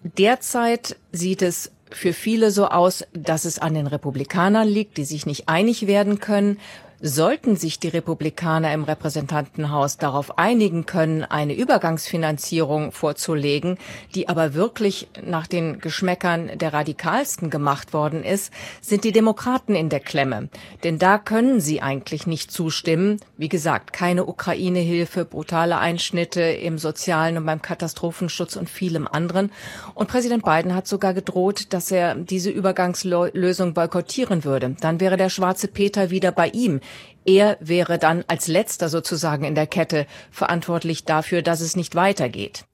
Derzeit 0.01 0.95
sieht 1.11 1.43
es 1.43 1.71
für 1.91 2.11
viele 2.11 2.49
so 2.49 2.67
aus, 2.67 3.05
dass 3.13 3.45
es 3.45 3.59
an 3.59 3.75
den 3.75 3.85
Republikanern 3.85 4.67
liegt, 4.67 4.97
die 4.97 5.05
sich 5.05 5.27
nicht 5.27 5.47
einig 5.47 5.85
werden 5.85 6.19
können. 6.19 6.57
Sollten 7.01 7.55
sich 7.55 7.79
die 7.79 7.87
Republikaner 7.87 8.73
im 8.73 8.83
Repräsentantenhaus 8.83 9.97
darauf 9.97 10.37
einigen 10.37 10.85
können, 10.85 11.23
eine 11.23 11.53
Übergangsfinanzierung 11.53 12.91
vorzulegen, 12.91 13.77
die 14.15 14.27
aber 14.27 14.53
wirklich 14.53 15.07
nach 15.23 15.47
den 15.47 15.79
Geschmäckern 15.79 16.57
der 16.57 16.73
Radikalsten 16.73 17.49
gemacht 17.49 17.93
worden 17.93 18.25
ist, 18.25 18.51
sind 18.81 19.05
die 19.05 19.13
Demokraten 19.13 19.75
in 19.75 19.87
der 19.87 20.01
Klemme. 20.01 20.49
Denn 20.83 20.99
da 20.99 21.17
können 21.17 21.61
sie 21.61 21.81
eigentlich 21.81 22.27
nicht 22.27 22.51
zustimmen. 22.51 23.21
Wie 23.37 23.47
gesagt, 23.47 23.93
keine 23.93 24.25
Ukraine-Hilfe, 24.25 25.23
brutale 25.23 25.77
Einschnitte 25.77 26.41
im 26.41 26.77
sozialen 26.77 27.37
und 27.37 27.45
beim 27.45 27.61
Katastrophenschutz 27.61 28.57
und 28.57 28.69
vielem 28.69 29.07
anderen. 29.07 29.53
Und 29.93 30.09
Präsident 30.09 30.43
Biden 30.43 30.75
hat 30.75 30.85
sogar 30.85 31.13
gedroht, 31.13 31.67
dass 31.69 31.91
er 31.91 32.15
diese 32.15 32.49
Übergangslösung 32.49 33.73
boykottieren 33.73 34.43
würde. 34.43 34.75
Dann 34.81 34.99
wäre 34.99 35.15
der 35.15 35.29
schwarze 35.29 35.69
Peter 35.69 36.09
wieder 36.09 36.33
bei 36.33 36.49
ihm. 36.49 36.81
Er 37.25 37.57
wäre 37.59 37.99
dann 37.99 38.23
als 38.27 38.47
letzter 38.47 38.89
sozusagen 38.89 39.43
in 39.43 39.55
der 39.55 39.67
Kette 39.67 40.05
verantwortlich 40.31 41.05
dafür, 41.05 41.41
dass 41.41 41.61
es 41.61 41.75
nicht 41.75 41.95
weitergeht. 41.95 42.65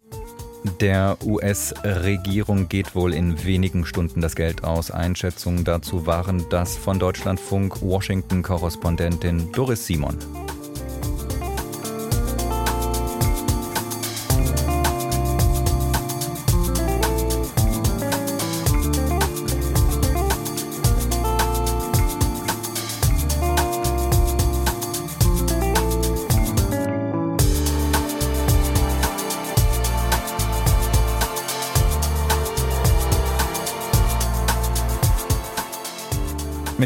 Der 0.81 1.17
US-Regierung 1.23 2.67
geht 2.69 2.95
wohl 2.95 3.13
in 3.13 3.43
wenigen 3.45 3.85
Stunden 3.85 4.19
das 4.21 4.35
Geld 4.35 4.63
aus. 4.63 4.89
Einschätzungen 4.89 5.63
dazu 5.63 6.07
waren 6.07 6.45
das 6.49 6.75
von 6.75 6.97
Deutschlandfunk 6.97 7.81
Washington-Korrespondentin 7.81 9.51
Doris 9.51 9.85
Simon. 9.85 10.17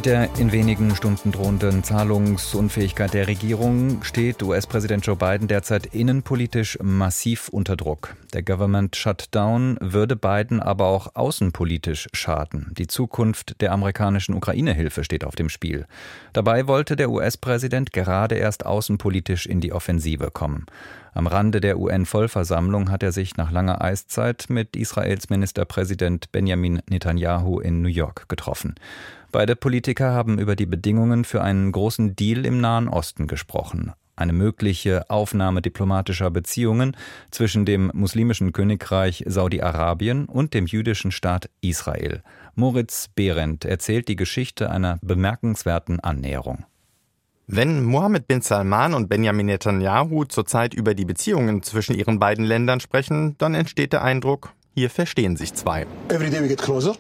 Der 0.10 0.28
in 0.40 0.52
wenigen 0.52 0.96
Stunden 0.96 1.32
drohenden 1.32 1.84
Zahlungsunfähigkeit 1.84 3.14
der 3.14 3.28
Regierung 3.28 4.02
steht 4.02 4.42
US-Präsident 4.42 5.06
Joe 5.06 5.16
Biden 5.16 5.48
derzeit 5.48 5.86
innenpolitisch 5.86 6.80
massiv 6.82 7.48
unter 7.50 7.78
Druck. 7.78 8.16
Der 8.34 8.42
Government 8.42 8.96
Shutdown 8.96 9.78
würde 9.82 10.16
Biden 10.16 10.62
aber 10.62 10.88
auch 10.88 11.14
außenpolitisch 11.14 12.08
schaden. 12.12 12.72
Die 12.76 12.88
Zukunft 12.88 13.62
der 13.62 13.72
amerikanischen 13.72 14.34
Ukraine-Hilfe 14.34 15.04
steht 15.04 15.24
auf 15.24 15.36
dem 15.36 15.48
Spiel. 15.48 15.86
Dabei 16.34 16.66
wollte 16.66 16.96
der 16.96 17.12
US-Präsident 17.12 17.94
gerade 17.94 18.34
erst 18.34 18.66
außenpolitisch 18.66 19.46
in 19.46 19.62
die 19.62 19.74
Offensive 19.74 20.32
kommen. 20.32 20.66
Am 21.14 21.28
Rande 21.28 21.60
der 21.60 21.80
UN-Vollversammlung 21.80 22.92
hat 22.92 23.04
er 23.04 23.12
sich 23.12 23.38
nach 23.38 23.52
langer 23.52 23.82
Eiszeit 23.82 24.46
mit 24.50 24.76
Israels 24.76 25.30
Ministerpräsident 25.30 26.32
Benjamin 26.32 26.82
Netanyahu 26.90 27.60
in 27.60 27.82
New 27.82 27.90
York 27.90 28.30
getroffen. 28.30 28.76
Beide 29.32 29.56
Politiker 29.56 30.12
haben 30.12 30.40
über 30.40 30.56
die 30.56 30.66
Bedingungen 30.66 31.24
für 31.24 31.44
einen 31.44 31.72
großen 31.72 32.16
Deal 32.16 32.46
im 32.48 32.62
Nahen 32.62 32.88
Osten 32.88 33.28
gesprochen. 33.28 33.94
Eine 34.16 34.34
mögliche 34.34 35.10
Aufnahme 35.10 35.62
diplomatischer 35.62 36.32
Beziehungen 36.32 36.98
zwischen 37.30 37.64
dem 37.64 37.92
muslimischen 37.94 38.52
Königreich 38.54 39.24
Saudi-Arabien 39.28 40.26
und 40.26 40.54
dem 40.54 40.66
jüdischen 40.66 41.12
Staat 41.12 41.50
Israel. 41.62 42.24
Moritz 42.56 43.08
Behrendt 43.16 43.66
erzählt 43.66 44.08
die 44.08 44.18
Geschichte 44.18 44.72
einer 44.72 44.98
bemerkenswerten 45.04 46.00
Annäherung. 46.00 46.66
Wenn 47.46 47.84
Mohammed 47.84 48.28
bin 48.28 48.42
Salman 48.42 48.94
und 48.94 49.10
Benjamin 49.10 49.46
Netanyahu 49.46 50.26
zurzeit 50.26 50.74
über 50.74 50.94
die 50.94 51.06
Beziehungen 51.06 51.64
zwischen 51.64 51.96
ihren 51.96 52.20
beiden 52.20 52.46
Ländern 52.46 52.80
sprechen, 52.80 53.38
dann 53.38 53.56
entsteht 53.56 53.94
der 53.94 54.04
Eindruck, 54.04 54.54
hier 54.74 54.90
verstehen 54.90 55.36
sich 55.38 55.54
zwei. 55.54 55.86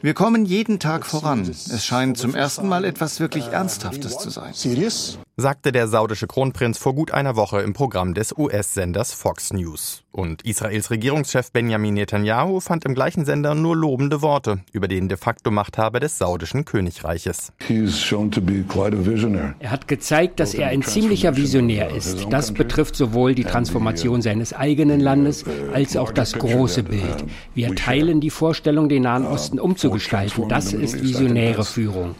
Wir 0.01 0.13
kommen 0.13 0.45
jeden 0.45 0.79
Tag 0.79 1.05
voran. 1.05 1.49
Es 1.49 1.85
scheint 1.85 2.17
zum 2.17 2.35
ersten 2.35 2.67
Mal 2.67 2.85
etwas 2.85 3.19
wirklich 3.19 3.47
Ernsthaftes 3.47 4.17
zu 4.17 4.29
sein 4.29 4.53
sagte 5.39 5.71
der 5.71 5.87
saudische 5.87 6.27
Kronprinz 6.27 6.77
vor 6.77 6.93
gut 6.93 7.11
einer 7.11 7.35
Woche 7.35 7.61
im 7.61 7.73
Programm 7.73 8.13
des 8.13 8.37
US-Senders 8.37 9.13
Fox 9.13 9.53
News. 9.53 10.03
Und 10.11 10.41
Israels 10.41 10.89
Regierungschef 10.89 11.51
Benjamin 11.51 11.93
Netanyahu 11.93 12.59
fand 12.59 12.83
im 12.83 12.95
gleichen 12.95 13.25
Sender 13.25 13.55
nur 13.55 13.75
lobende 13.75 14.21
Worte 14.21 14.59
über 14.73 14.87
den 14.87 15.07
de 15.07 15.17
facto 15.17 15.51
Machthaber 15.51 15.99
des 15.99 16.17
saudischen 16.17 16.65
Königreiches. 16.65 17.53
Er 19.59 19.71
hat 19.71 19.87
gezeigt, 19.87 20.39
dass 20.39 20.53
er 20.53 20.67
ein 20.67 20.81
ziemlicher 20.81 21.37
Visionär 21.37 21.95
ist. 21.95 22.27
Das 22.31 22.51
betrifft 22.51 22.95
sowohl 22.95 23.35
die 23.35 23.43
Transformation 23.43 24.21
seines 24.21 24.53
eigenen 24.53 24.99
Landes 24.99 25.45
als 25.73 25.95
auch 25.95 26.11
das 26.11 26.33
große 26.33 26.83
Bild. 26.83 27.25
Wir 27.53 27.75
teilen 27.75 28.19
die 28.19 28.31
Vorstellung, 28.31 28.89
den 28.89 29.03
Nahen 29.03 29.25
Osten 29.25 29.59
umzugestalten. 29.59 30.49
Das 30.49 30.73
ist 30.73 31.01
visionäre 31.01 31.63
Führung. 31.63 32.15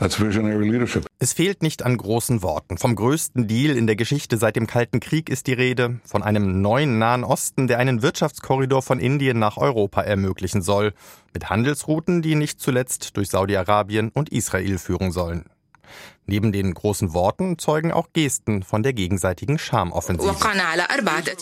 Es 1.22 1.34
fehlt 1.34 1.64
nicht 1.64 1.84
an 1.86 1.98
großen 1.98 2.42
Worten. 2.44 2.78
Vom 2.78 2.96
größten 2.96 3.09
Deal 3.48 3.76
in 3.76 3.88
der 3.88 3.96
Geschichte 3.96 4.38
seit 4.38 4.56
dem 4.56 4.68
Kalten 4.68 5.00
Krieg 5.00 5.30
ist 5.30 5.48
die 5.48 5.54
Rede, 5.54 6.00
von 6.06 6.22
einem 6.22 6.62
neuen 6.62 7.00
Nahen 7.00 7.24
Osten, 7.24 7.68
der 7.68 7.80
einen 7.80 8.04
Wirtschaftskorridor 8.04 8.84
von 8.84 9.00
Indien 9.00 9.40
nach 9.40 9.58
Europa 9.58 10.02
ermöglichen 10.02 10.62
soll, 10.62 10.94
mit 11.34 11.50
Handelsrouten, 11.50 12.22
die 12.22 12.36
nicht 12.36 12.60
zuletzt 12.60 13.18
durch 13.18 13.30
Saudi-Arabien 13.30 14.10
und 14.14 14.30
Israel 14.30 14.78
führen 14.78 15.12
sollen. 15.12 15.46
Neben 16.28 16.52
den 16.52 16.72
großen 16.72 17.14
Worten 17.14 17.58
zeugen 17.58 17.92
auch 17.92 18.10
Gesten 18.14 18.62
von 18.62 18.84
der 18.84 18.94
gegenseitigen 18.94 19.58
Schamoffensive. 19.58 20.36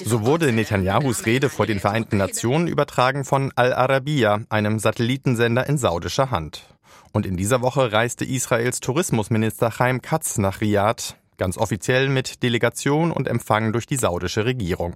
So 0.05 0.25
wurde 0.25 0.53
Netanyahus 0.53 1.25
Rede 1.25 1.49
vor 1.49 1.65
den 1.65 1.81
Vereinten 1.81 2.15
Nationen 2.15 2.67
übertragen 2.67 3.25
von 3.25 3.51
Al 3.57 3.73
Arabiya, 3.73 4.39
einem 4.47 4.79
Satellitensender 4.79 5.67
in 5.67 5.77
saudischer 5.77 6.31
Hand. 6.31 6.63
Und 7.11 7.25
in 7.25 7.35
dieser 7.35 7.61
Woche 7.61 7.91
reiste 7.91 8.23
Israels 8.23 8.79
Tourismusminister 8.79 9.71
Chaim 9.71 10.01
Katz 10.01 10.37
nach 10.37 10.61
Riyadh, 10.61 11.15
ganz 11.37 11.57
offiziell 11.57 12.09
mit 12.09 12.43
Delegation 12.43 13.11
und 13.11 13.27
Empfang 13.27 13.71
durch 13.73 13.85
die 13.85 13.95
saudische 13.95 14.45
Regierung. 14.45 14.95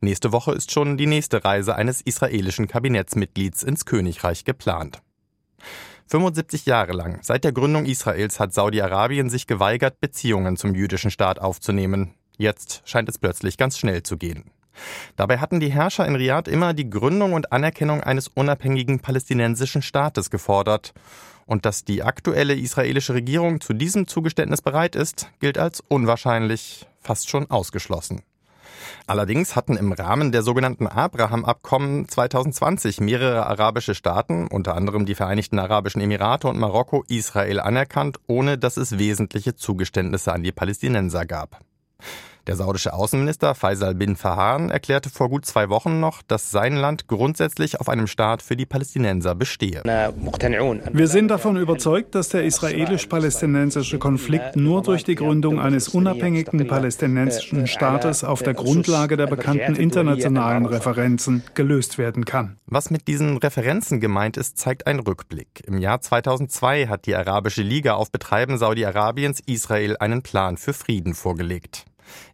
Nächste 0.00 0.32
Woche 0.32 0.52
ist 0.52 0.72
schon 0.72 0.96
die 0.96 1.06
nächste 1.06 1.44
Reise 1.44 1.74
eines 1.76 2.00
israelischen 2.00 2.68
Kabinettsmitglieds 2.68 3.62
ins 3.62 3.84
Königreich 3.84 4.44
geplant. 4.44 5.02
75 6.06 6.64
Jahre 6.64 6.92
lang, 6.92 7.18
seit 7.22 7.44
der 7.44 7.52
Gründung 7.52 7.84
Israels, 7.84 8.40
hat 8.40 8.54
Saudi-Arabien 8.54 9.28
sich 9.28 9.46
geweigert, 9.46 10.00
Beziehungen 10.00 10.56
zum 10.56 10.74
jüdischen 10.74 11.10
Staat 11.10 11.38
aufzunehmen. 11.38 12.14
Jetzt 12.38 12.82
scheint 12.86 13.08
es 13.08 13.18
plötzlich 13.18 13.58
ganz 13.58 13.78
schnell 13.78 14.02
zu 14.02 14.16
gehen. 14.16 14.50
Dabei 15.16 15.38
hatten 15.38 15.60
die 15.60 15.72
Herrscher 15.72 16.06
in 16.06 16.16
Riyadh 16.16 16.48
immer 16.50 16.72
die 16.72 16.88
Gründung 16.88 17.32
und 17.32 17.52
Anerkennung 17.52 18.02
eines 18.02 18.28
unabhängigen 18.28 19.00
palästinensischen 19.00 19.82
Staates 19.82 20.30
gefordert. 20.30 20.94
Und 21.48 21.64
dass 21.64 21.82
die 21.82 22.02
aktuelle 22.02 22.54
israelische 22.54 23.14
Regierung 23.14 23.62
zu 23.62 23.72
diesem 23.72 24.06
Zugeständnis 24.06 24.60
bereit 24.60 24.94
ist, 24.94 25.30
gilt 25.40 25.56
als 25.56 25.82
unwahrscheinlich, 25.88 26.86
fast 27.00 27.30
schon 27.30 27.50
ausgeschlossen. 27.50 28.20
Allerdings 29.06 29.56
hatten 29.56 29.78
im 29.78 29.92
Rahmen 29.92 30.30
der 30.30 30.42
sogenannten 30.42 30.86
Abraham-Abkommen 30.86 32.06
2020 32.06 33.00
mehrere 33.00 33.46
arabische 33.46 33.94
Staaten, 33.94 34.46
unter 34.46 34.76
anderem 34.76 35.06
die 35.06 35.14
Vereinigten 35.14 35.58
Arabischen 35.58 36.02
Emirate 36.02 36.48
und 36.48 36.58
Marokko, 36.58 37.02
Israel 37.08 37.60
anerkannt, 37.60 38.18
ohne 38.26 38.58
dass 38.58 38.76
es 38.76 38.98
wesentliche 38.98 39.56
Zugeständnisse 39.56 40.34
an 40.34 40.42
die 40.42 40.52
Palästinenser 40.52 41.24
gab. 41.24 41.60
Der 42.48 42.56
saudische 42.56 42.94
Außenminister 42.94 43.54
Faisal 43.54 43.94
bin 43.94 44.16
Fahan 44.16 44.70
erklärte 44.70 45.10
vor 45.10 45.28
gut 45.28 45.44
zwei 45.44 45.68
Wochen 45.68 46.00
noch, 46.00 46.22
dass 46.22 46.50
sein 46.50 46.76
Land 46.76 47.06
grundsätzlich 47.06 47.78
auf 47.78 47.90
einem 47.90 48.06
Staat 48.06 48.40
für 48.40 48.56
die 48.56 48.64
Palästinenser 48.64 49.34
bestehe. 49.34 49.82
Wir 49.84 51.08
sind 51.08 51.28
davon 51.28 51.58
überzeugt, 51.58 52.14
dass 52.14 52.30
der 52.30 52.44
israelisch-palästinensische 52.44 53.98
Konflikt 53.98 54.56
nur 54.56 54.82
durch 54.82 55.04
die 55.04 55.14
Gründung 55.14 55.60
eines 55.60 55.88
unabhängigen 55.88 56.66
palästinensischen 56.66 57.66
Staates 57.66 58.24
auf 58.24 58.42
der 58.42 58.54
Grundlage 58.54 59.18
der 59.18 59.26
bekannten 59.26 59.76
internationalen 59.76 60.64
Referenzen 60.64 61.42
gelöst 61.52 61.98
werden 61.98 62.24
kann. 62.24 62.56
Was 62.64 62.88
mit 62.88 63.08
diesen 63.08 63.36
Referenzen 63.36 64.00
gemeint 64.00 64.38
ist, 64.38 64.56
zeigt 64.56 64.86
ein 64.86 65.00
Rückblick. 65.00 65.64
Im 65.66 65.76
Jahr 65.76 66.00
2002 66.00 66.86
hat 66.86 67.04
die 67.04 67.14
Arabische 67.14 67.60
Liga 67.60 67.92
auf 67.92 68.10
Betreiben 68.10 68.56
Saudi-Arabiens 68.56 69.40
Israel 69.44 69.98
einen 69.98 70.22
Plan 70.22 70.56
für 70.56 70.72
Frieden 70.72 71.12
vorgelegt. 71.12 71.84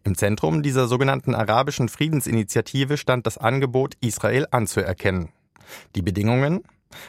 Im 0.04 0.14
Zentrum 0.16 0.62
dieser 0.62 0.86
sogenannten 0.86 1.34
arabischen 1.34 1.88
Friedensinitiative 1.88 2.96
stand 2.96 3.26
das 3.26 3.38
Angebot, 3.38 3.94
Israel 4.00 4.46
anzuerkennen. 4.50 5.30
Die 5.94 6.02
Bedingungen? 6.02 6.62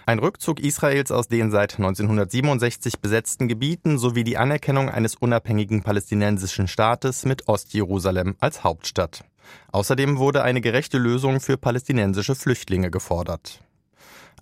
Ein 0.06 0.20
Rückzug 0.20 0.60
Israels 0.60 1.12
aus 1.12 1.28
den 1.28 1.52
seit 1.52 1.76
1967 1.78 3.00
besetzten 3.00 3.48
Gebieten 3.48 3.98
sowie 3.98 4.24
die 4.24 4.38
Anerkennung 4.38 4.90
eines 4.90 5.16
unabhängigen 5.16 5.84
palästinensischen 5.84 6.68
Staates 6.68 7.26
mit 7.26 7.48
Ostjerusalem 7.48 8.36
als 8.40 8.64
Hauptstadt. 8.64 9.24
Außerdem 9.72 10.18
wurde 10.18 10.44
eine 10.44 10.62
gerechte 10.62 10.98
Lösung 10.98 11.40
für 11.40 11.58
palästinensische 11.58 12.36
Flüchtlinge 12.36 12.90
gefordert. 12.90 13.62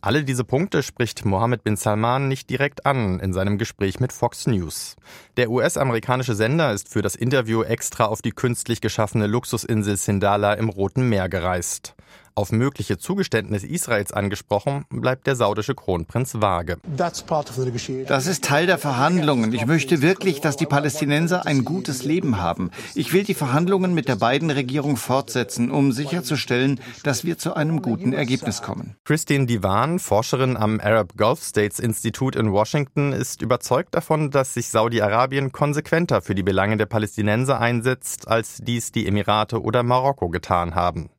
Alle 0.06 0.26
diese 0.26 0.44
Punkte 0.44 0.84
spricht 0.84 1.24
Mohammed 1.24 1.64
bin 1.64 1.78
Salman 1.78 2.28
nicht 2.28 2.50
direkt 2.50 2.86
an 2.86 3.22
in 3.22 3.32
seinem 3.32 3.58
Gespräch 3.58 4.02
mit 4.02 4.12
Fox 4.12 4.48
News. 4.48 4.98
Der 5.38 5.50
US-amerikanische 5.50 6.36
Sender 6.36 6.74
ist 6.74 6.90
für 6.90 7.02
das 7.02 7.16
Interview 7.16 7.64
extra 7.64 8.08
auf 8.08 8.22
die 8.22 8.32
künstlich 8.32 8.82
geschaffene 8.82 9.28
Luxusinsel 9.28 9.96
Sindala 9.96 10.56
im 10.56 10.68
Roten 10.68 11.08
Meer 11.08 11.30
gereist. 11.30 11.96
Auf 12.36 12.52
mögliche 12.52 12.98
Zugeständnisse 12.98 13.68
Israels 13.68 14.12
angesprochen, 14.12 14.86
bleibt 14.90 15.28
der 15.28 15.36
saudische 15.36 15.76
Kronprinz 15.76 16.42
vage. 16.42 16.78
Das 16.98 18.28
ist 18.28 18.44
Teil 18.44 18.66
der 18.66 18.78
Verhandlungen. 18.80 19.54
Ich 19.54 19.68
möchte 19.68 20.02
wirklich, 20.02 20.42
dass 20.42 20.58
die 20.58 20.66
Palästinenser 20.66 21.46
ein 21.46 21.64
gutes 21.64 22.04
Leben 22.04 22.42
haben. 22.42 22.72
Ich 22.96 23.14
will 23.14 23.24
die 23.24 23.36
Verhandlungen 23.36 23.94
mit 23.94 24.08
der 24.08 24.16
beiden 24.16 24.50
Regierung 24.50 24.98
fortsetzen, 24.98 25.70
um 25.70 25.92
sicherzustellen, 25.92 26.80
dass 27.04 27.24
wir 27.24 27.38
zu 27.38 27.54
einem 27.54 27.84
guten 27.84 28.14
Ergebnis 28.14 28.64
kommen. 28.64 28.96
Christine 29.04 29.46
Divan, 29.46 30.00
Forscherin 30.00 30.58
am 30.58 30.80
Arab 30.80 31.16
Gulf 31.16 31.44
States 31.44 31.78
Institute 31.78 32.38
in 32.38 32.52
Washington, 32.52 33.14
ist 33.14 33.44
überzeugt 33.44 33.94
davon, 33.94 34.32
dass 34.32 34.56
sich 34.56 34.70
Saudi-Arabien 34.70 35.52
konsequenter 35.52 36.24
für 36.24 36.34
die 36.34 36.44
Belange 36.44 36.78
der 36.78 36.88
Palästinenser 36.88 37.60
einsetzt, 37.60 38.28
als 38.28 38.58
dies 38.60 38.92
die 38.92 39.06
Emirate 39.06 39.62
oder 39.62 39.84
Marokko 39.84 40.30
getan 40.30 40.74
haben. 40.74 41.10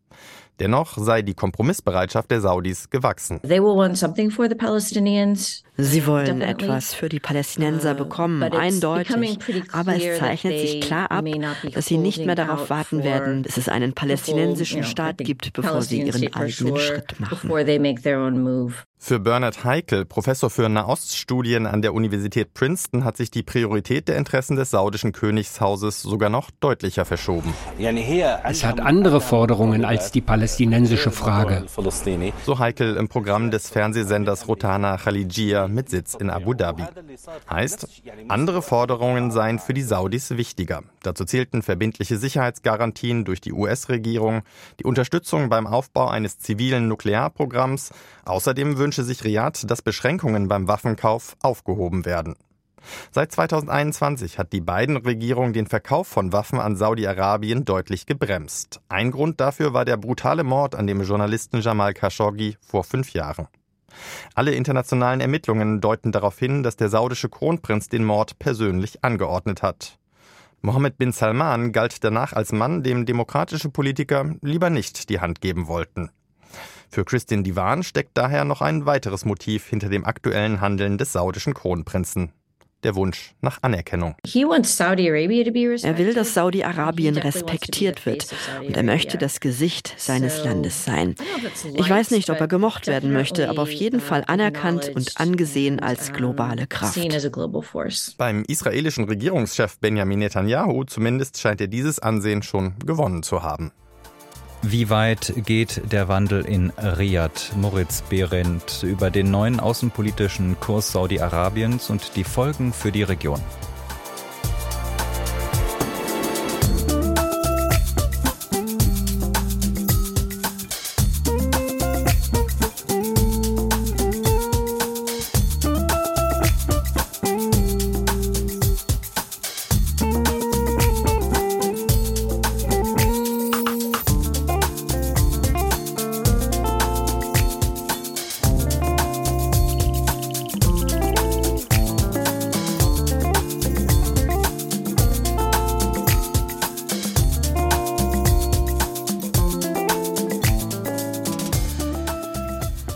Dennoch 0.60 0.96
sei 0.96 1.22
die 1.22 1.34
Kompromissbereitschaft 1.34 2.30
der 2.30 2.40
Saudis 2.40 2.88
gewachsen. 2.88 3.40
They 3.42 3.60
will 3.60 3.76
want 3.76 3.98
something 3.98 4.30
for 4.30 4.48
the 4.48 4.54
Palestinians. 4.54 5.64
Sie 5.76 6.06
wollen 6.06 6.40
etwas 6.40 6.94
für 6.94 7.08
die 7.08 7.18
Palästinenser 7.18 7.94
bekommen, 7.94 8.40
eindeutig. 8.42 9.38
Aber 9.72 9.96
es 9.96 10.18
zeichnet 10.18 10.60
sich 10.60 10.80
klar 10.80 11.10
ab, 11.10 11.24
dass 11.72 11.86
sie 11.86 11.98
nicht 11.98 12.24
mehr 12.24 12.36
darauf 12.36 12.70
warten 12.70 13.02
werden, 13.02 13.42
bis 13.42 13.56
es 13.56 13.68
einen 13.68 13.92
palästinensischen 13.92 14.84
Staat 14.84 15.18
gibt, 15.18 15.52
bevor 15.52 15.82
sie 15.82 16.02
ihren 16.02 16.32
eigenen 16.32 16.76
Schritt 16.76 17.18
machen. 17.18 17.50
Für 19.06 19.20
Bernard 19.20 19.64
Heikel, 19.64 20.06
Professor 20.06 20.48
für 20.48 20.66
Nahoststudien 20.70 21.66
an 21.66 21.82
der 21.82 21.92
Universität 21.92 22.54
Princeton, 22.54 23.04
hat 23.04 23.18
sich 23.18 23.30
die 23.30 23.42
Priorität 23.42 24.08
der 24.08 24.16
Interessen 24.16 24.56
des 24.56 24.70
saudischen 24.70 25.12
Königshauses 25.12 26.00
sogar 26.00 26.30
noch 26.30 26.50
deutlicher 26.50 27.04
verschoben. 27.04 27.52
Es 27.78 28.64
hat 28.64 28.80
andere 28.80 29.20
Forderungen 29.20 29.84
als 29.84 30.10
die 30.10 30.22
palästinensische 30.22 31.10
Frage. 31.10 31.66
So 32.46 32.58
Heikel 32.58 32.96
im 32.96 33.08
Programm 33.08 33.50
des 33.50 33.68
Fernsehsenders 33.68 34.48
Rotana 34.48 34.96
Khalijia 34.96 35.68
mit 35.68 35.90
Sitz 35.90 36.14
in 36.14 36.30
Abu 36.30 36.54
Dhabi. 36.54 36.84
Heißt, 37.50 37.86
andere 38.28 38.62
Forderungen 38.62 39.30
seien 39.30 39.58
für 39.58 39.74
die 39.74 39.82
Saudis 39.82 40.30
wichtiger. 40.38 40.82
Dazu 41.04 41.24
zählten 41.24 41.62
verbindliche 41.62 42.16
Sicherheitsgarantien 42.16 43.24
durch 43.24 43.40
die 43.40 43.52
US-Regierung, 43.52 44.42
die 44.80 44.84
Unterstützung 44.84 45.50
beim 45.50 45.66
Aufbau 45.66 46.08
eines 46.08 46.38
zivilen 46.38 46.88
Nuklearprogramms. 46.88 47.90
Außerdem 48.24 48.78
wünsche 48.78 49.04
sich 49.04 49.22
Riyadh, 49.22 49.66
dass 49.66 49.82
Beschränkungen 49.82 50.48
beim 50.48 50.66
Waffenkauf 50.66 51.36
aufgehoben 51.42 52.06
werden. 52.06 52.34
Seit 53.10 53.32
2021 53.32 54.38
hat 54.38 54.52
die 54.52 54.60
Biden-Regierung 54.60 55.52
den 55.52 55.66
Verkauf 55.66 56.08
von 56.08 56.32
Waffen 56.32 56.58
an 56.58 56.76
Saudi-Arabien 56.76 57.64
deutlich 57.64 58.06
gebremst. 58.06 58.80
Ein 58.88 59.10
Grund 59.10 59.40
dafür 59.40 59.72
war 59.72 59.84
der 59.84 59.96
brutale 59.96 60.44
Mord 60.44 60.74
an 60.74 60.86
dem 60.86 61.02
Journalisten 61.02 61.60
Jamal 61.60 61.94
Khashoggi 61.94 62.56
vor 62.60 62.84
fünf 62.84 63.12
Jahren. 63.12 63.48
Alle 64.34 64.52
internationalen 64.52 65.20
Ermittlungen 65.20 65.80
deuten 65.80 66.12
darauf 66.12 66.38
hin, 66.38 66.62
dass 66.62 66.76
der 66.76 66.88
saudische 66.88 67.28
Kronprinz 67.28 67.88
den 67.88 68.04
Mord 68.04 68.38
persönlich 68.38 69.04
angeordnet 69.04 69.62
hat. 69.62 69.98
Mohammed 70.64 70.96
bin 70.96 71.12
Salman 71.12 71.72
galt 71.72 72.03
danach 72.05 72.33
als 72.33 72.50
Mann, 72.50 72.83
dem 72.83 73.05
demokratische 73.05 73.68
Politiker 73.68 74.35
lieber 74.40 74.70
nicht 74.70 75.11
die 75.11 75.20
Hand 75.20 75.42
geben 75.42 75.66
wollten. 75.66 76.09
Für 76.88 77.05
Christian 77.05 77.44
Divan 77.44 77.83
steckt 77.83 78.16
daher 78.16 78.46
noch 78.46 78.62
ein 78.62 78.87
weiteres 78.87 79.27
Motiv 79.27 79.66
hinter 79.66 79.90
dem 79.90 80.07
aktuellen 80.07 80.62
Handeln 80.62 80.96
des 80.96 81.12
saudischen 81.12 81.53
Kronprinzen 81.53 82.33
der 82.85 82.94
Wunsch 82.94 83.35
nach 83.40 83.59
Anerkennung. 83.62 84.14
Er 84.25 85.99
will, 85.99 86.14
dass 86.14 86.35
Saudi-Arabien 86.35 87.16
respektiert 87.16 88.07
wird 88.07 88.27
und 88.66 88.77
er 88.77 88.83
möchte 88.83 89.18
das 89.18 89.40
Gesicht 89.40 89.94
seines 89.97 90.44
Landes 90.44 90.85
sein. 90.85 91.14
Ich 91.75 91.88
weiß 91.88 92.11
nicht, 92.11 92.31
ob 92.31 92.40
er 92.40 92.49
gemocht 92.49 92.87
werden 92.87 93.12
möchte, 93.12 93.49
aber 93.49 93.62
auf 93.62 93.70
jeden 93.70 94.01
Fall 94.01 94.25
anerkannt 94.27 94.90
und 94.94 95.12
angesehen 95.16 95.81
als 95.81 96.12
globale 96.12 96.66
Kraft. 96.66 96.99
Beim 98.18 98.44
israelischen 98.47 99.05
Regierungschef 99.05 99.79
Benjamin 99.79 100.18
Netanyahu 100.20 100.85
zumindest 100.85 101.40
scheint 101.40 101.61
er 101.61 101.68
dieses 101.68 101.99
Ansehen 101.99 102.42
schon 102.42 102.75
gewonnen 102.85 103.23
zu 103.23 103.42
haben. 103.42 103.73
Wie 104.66 104.88
weit 104.88 105.35
geht 105.44 105.92
der 105.92 106.09
Wandel 106.09 106.42
in 106.46 106.72
Riyadh? 106.79 107.55
Moritz 107.55 108.00
Behrendt 108.00 108.83
über 108.83 109.11
den 109.11 109.31
neuen 109.31 109.61
außenpolitischen 109.61 110.59
Kurs 110.59 110.90
Saudi-Arabiens 110.90 111.90
und 111.90 112.16
die 112.16 112.24
Folgen 112.24 112.72
für 112.72 112.90
die 112.90 113.03
Region. 113.03 113.42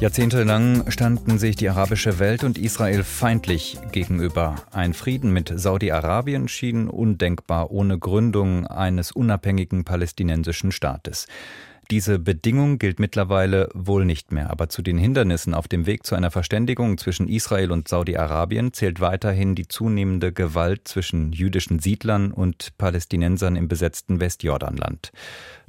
Jahrzehntelang 0.01 0.89
standen 0.93 1.41
sich 1.41 1.57
die 1.57 1.69
arabische 1.69 2.21
Welt 2.21 2.45
und 2.45 2.57
Israel 2.57 3.03
feindlich 3.03 3.79
gegenüber. 3.91 4.55
Ein 4.71 4.95
Frieden 4.95 5.33
mit 5.33 5.53
Saudi-Arabien 5.53 6.47
schien 6.47 6.87
undenkbar 6.87 7.73
ohne 7.73 7.99
Gründung 7.99 8.69
eines 8.69 9.11
unabhängigen 9.11 9.83
palästinensischen 9.83 10.71
Staates. 10.71 11.27
Diese 11.91 12.21
Bedingung 12.21 12.79
gilt 12.79 13.01
mittlerweile 13.01 13.71
wohl 13.75 14.05
nicht 14.05 14.31
mehr, 14.31 14.51
aber 14.51 14.69
zu 14.69 14.83
den 14.83 14.99
Hindernissen 14.99 15.53
auf 15.53 15.67
dem 15.67 15.87
Weg 15.87 16.07
zu 16.07 16.15
einer 16.15 16.31
Verständigung 16.31 16.97
zwischen 16.99 17.29
Israel 17.29 17.73
und 17.73 17.89
Saudi-Arabien 17.89 18.73
zählt 18.73 19.01
weiterhin 19.01 19.57
die 19.57 19.67
zunehmende 19.67 20.33
Gewalt 20.33 20.87
zwischen 20.87 21.33
jüdischen 21.33 21.81
Siedlern 21.81 22.31
und 22.31 22.77
Palästinensern 22.79 23.57
im 23.57 23.67
besetzten 23.67 24.21
Westjordanland. 24.21 25.11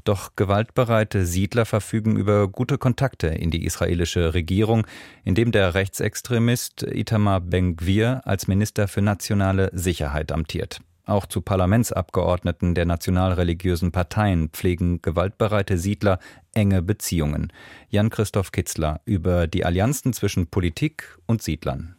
Doch 0.10 0.36
gewaltbereite 0.36 1.24
Siedler 1.24 1.68
verfügen 1.68 2.16
über 2.16 2.48
gute 2.48 2.80
Kontakte 2.80 3.28
in 3.28 3.52
die 3.52 3.64
israelische 3.64 4.34
Regierung, 4.34 4.88
indem 5.24 5.52
der 5.52 5.76
Rechtsextremist 5.76 6.82
Itamar 6.82 7.42
Ben-Gvir 7.42 8.22
als 8.26 8.48
Minister 8.48 8.88
für 8.88 9.04
nationale 9.04 9.70
Sicherheit 9.72 10.32
amtiert. 10.32 10.82
Auch 11.06 11.28
zu 11.28 11.42
Parlamentsabgeordneten 11.42 12.74
der 12.74 12.86
nationalreligiösen 12.86 13.92
Parteien 13.92 14.50
pflegen 14.50 15.00
gewaltbereite 15.04 15.78
Siedler 15.78 16.18
enge 16.56 16.82
Beziehungen. 16.82 17.54
Jan-Christoph 17.90 18.52
Kitzler 18.52 19.02
über 19.06 19.46
die 19.46 19.64
Allianzen 19.64 20.14
zwischen 20.14 20.48
Politik 20.48 21.20
und 21.28 21.44
Siedlern. 21.44 21.99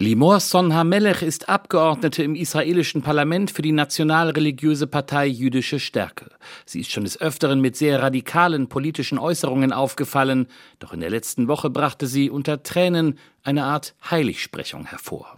Limor 0.00 0.38
Sonha-Melech 0.38 1.22
ist 1.22 1.48
Abgeordnete 1.48 2.22
im 2.22 2.36
israelischen 2.36 3.02
Parlament 3.02 3.50
für 3.50 3.62
die 3.62 3.72
nationalreligiöse 3.72 4.86
Partei 4.86 5.26
Jüdische 5.26 5.80
Stärke. 5.80 6.30
Sie 6.64 6.82
ist 6.82 6.92
schon 6.92 7.02
des 7.02 7.20
Öfteren 7.20 7.60
mit 7.60 7.76
sehr 7.76 8.00
radikalen 8.00 8.68
politischen 8.68 9.18
Äußerungen 9.18 9.72
aufgefallen, 9.72 10.46
doch 10.78 10.92
in 10.92 11.00
der 11.00 11.10
letzten 11.10 11.48
Woche 11.48 11.68
brachte 11.68 12.06
sie 12.06 12.30
unter 12.30 12.62
Tränen 12.62 13.18
eine 13.42 13.64
Art 13.64 13.96
Heiligsprechung 14.08 14.86
hervor. 14.86 15.34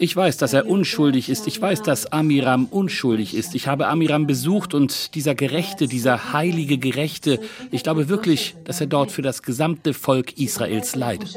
Ich 0.00 0.14
weiß, 0.14 0.36
dass 0.36 0.52
er 0.52 0.68
unschuldig 0.68 1.28
ist. 1.28 1.48
Ich 1.48 1.60
weiß, 1.60 1.82
dass 1.82 2.12
Amiram 2.12 2.66
unschuldig 2.66 3.34
ist. 3.34 3.56
Ich 3.56 3.66
habe 3.66 3.88
Amiram 3.88 4.28
besucht 4.28 4.72
und 4.72 5.16
dieser 5.16 5.34
Gerechte, 5.34 5.88
dieser 5.88 6.32
heilige 6.32 6.78
Gerechte, 6.78 7.40
ich 7.72 7.82
glaube 7.82 8.08
wirklich, 8.08 8.54
dass 8.62 8.80
er 8.80 8.86
dort 8.86 9.10
für 9.10 9.22
das 9.22 9.42
gesamte 9.42 9.94
Volk 9.94 10.38
Israels 10.38 10.94
leidet. 10.94 11.36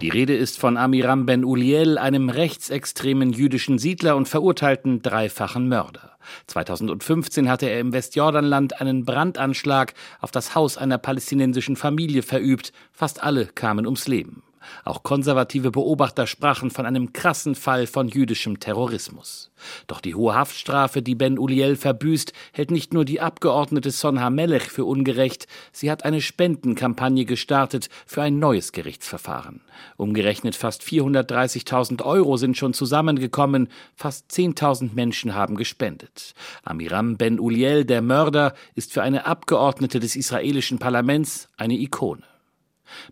Die 0.00 0.08
Rede 0.08 0.36
ist 0.36 0.58
von 0.58 0.76
Amiram 0.76 1.26
Ben 1.26 1.44
Uliel, 1.44 1.96
einem 1.96 2.28
rechtsextremen 2.28 3.32
jüdischen 3.32 3.78
Siedler 3.78 4.16
und 4.16 4.26
verurteilten 4.26 5.00
dreifachen 5.00 5.68
Mörder. 5.68 6.10
2015 6.48 7.48
hatte 7.48 7.66
er 7.66 7.78
im 7.78 7.92
Westjordanland 7.92 8.80
einen 8.80 9.04
Brandanschlag 9.04 9.94
auf 10.20 10.32
das 10.32 10.56
Haus 10.56 10.76
einer 10.76 10.98
palästinensischen 10.98 11.76
Familie 11.76 12.22
verübt. 12.22 12.72
Fast 12.92 13.22
alle 13.22 13.46
kamen 13.46 13.86
ums 13.86 14.08
Leben. 14.08 14.42
Auch 14.84 15.02
konservative 15.02 15.70
Beobachter 15.70 16.26
sprachen 16.26 16.70
von 16.70 16.86
einem 16.86 17.12
krassen 17.12 17.54
Fall 17.54 17.86
von 17.86 18.08
jüdischem 18.08 18.60
Terrorismus. 18.60 19.50
Doch 19.86 20.00
die 20.00 20.14
hohe 20.14 20.34
Haftstrafe, 20.34 21.02
die 21.02 21.14
Ben 21.14 21.38
Uliel 21.38 21.76
verbüßt, 21.76 22.32
hält 22.52 22.70
nicht 22.70 22.92
nur 22.92 23.04
die 23.04 23.20
Abgeordnete 23.20 23.90
Sonha 23.90 24.30
Melech 24.30 24.64
für 24.64 24.84
ungerecht, 24.84 25.46
sie 25.72 25.90
hat 25.90 26.04
eine 26.04 26.20
Spendenkampagne 26.20 27.24
gestartet 27.24 27.88
für 28.06 28.22
ein 28.22 28.38
neues 28.38 28.72
Gerichtsverfahren. 28.72 29.60
Umgerechnet 29.96 30.56
fast 30.56 30.82
430.000 30.82 32.02
Euro 32.02 32.36
sind 32.36 32.56
schon 32.56 32.74
zusammengekommen, 32.74 33.68
fast 33.96 34.30
10.000 34.30 34.94
Menschen 34.94 35.34
haben 35.34 35.56
gespendet. 35.56 36.34
Amiram 36.62 37.16
Ben 37.16 37.40
Uliel, 37.40 37.84
der 37.84 38.02
Mörder, 38.02 38.54
ist 38.74 38.92
für 38.92 39.02
eine 39.02 39.26
Abgeordnete 39.26 40.00
des 40.00 40.16
israelischen 40.16 40.78
Parlaments 40.78 41.48
eine 41.56 41.74
Ikone. 41.74 42.22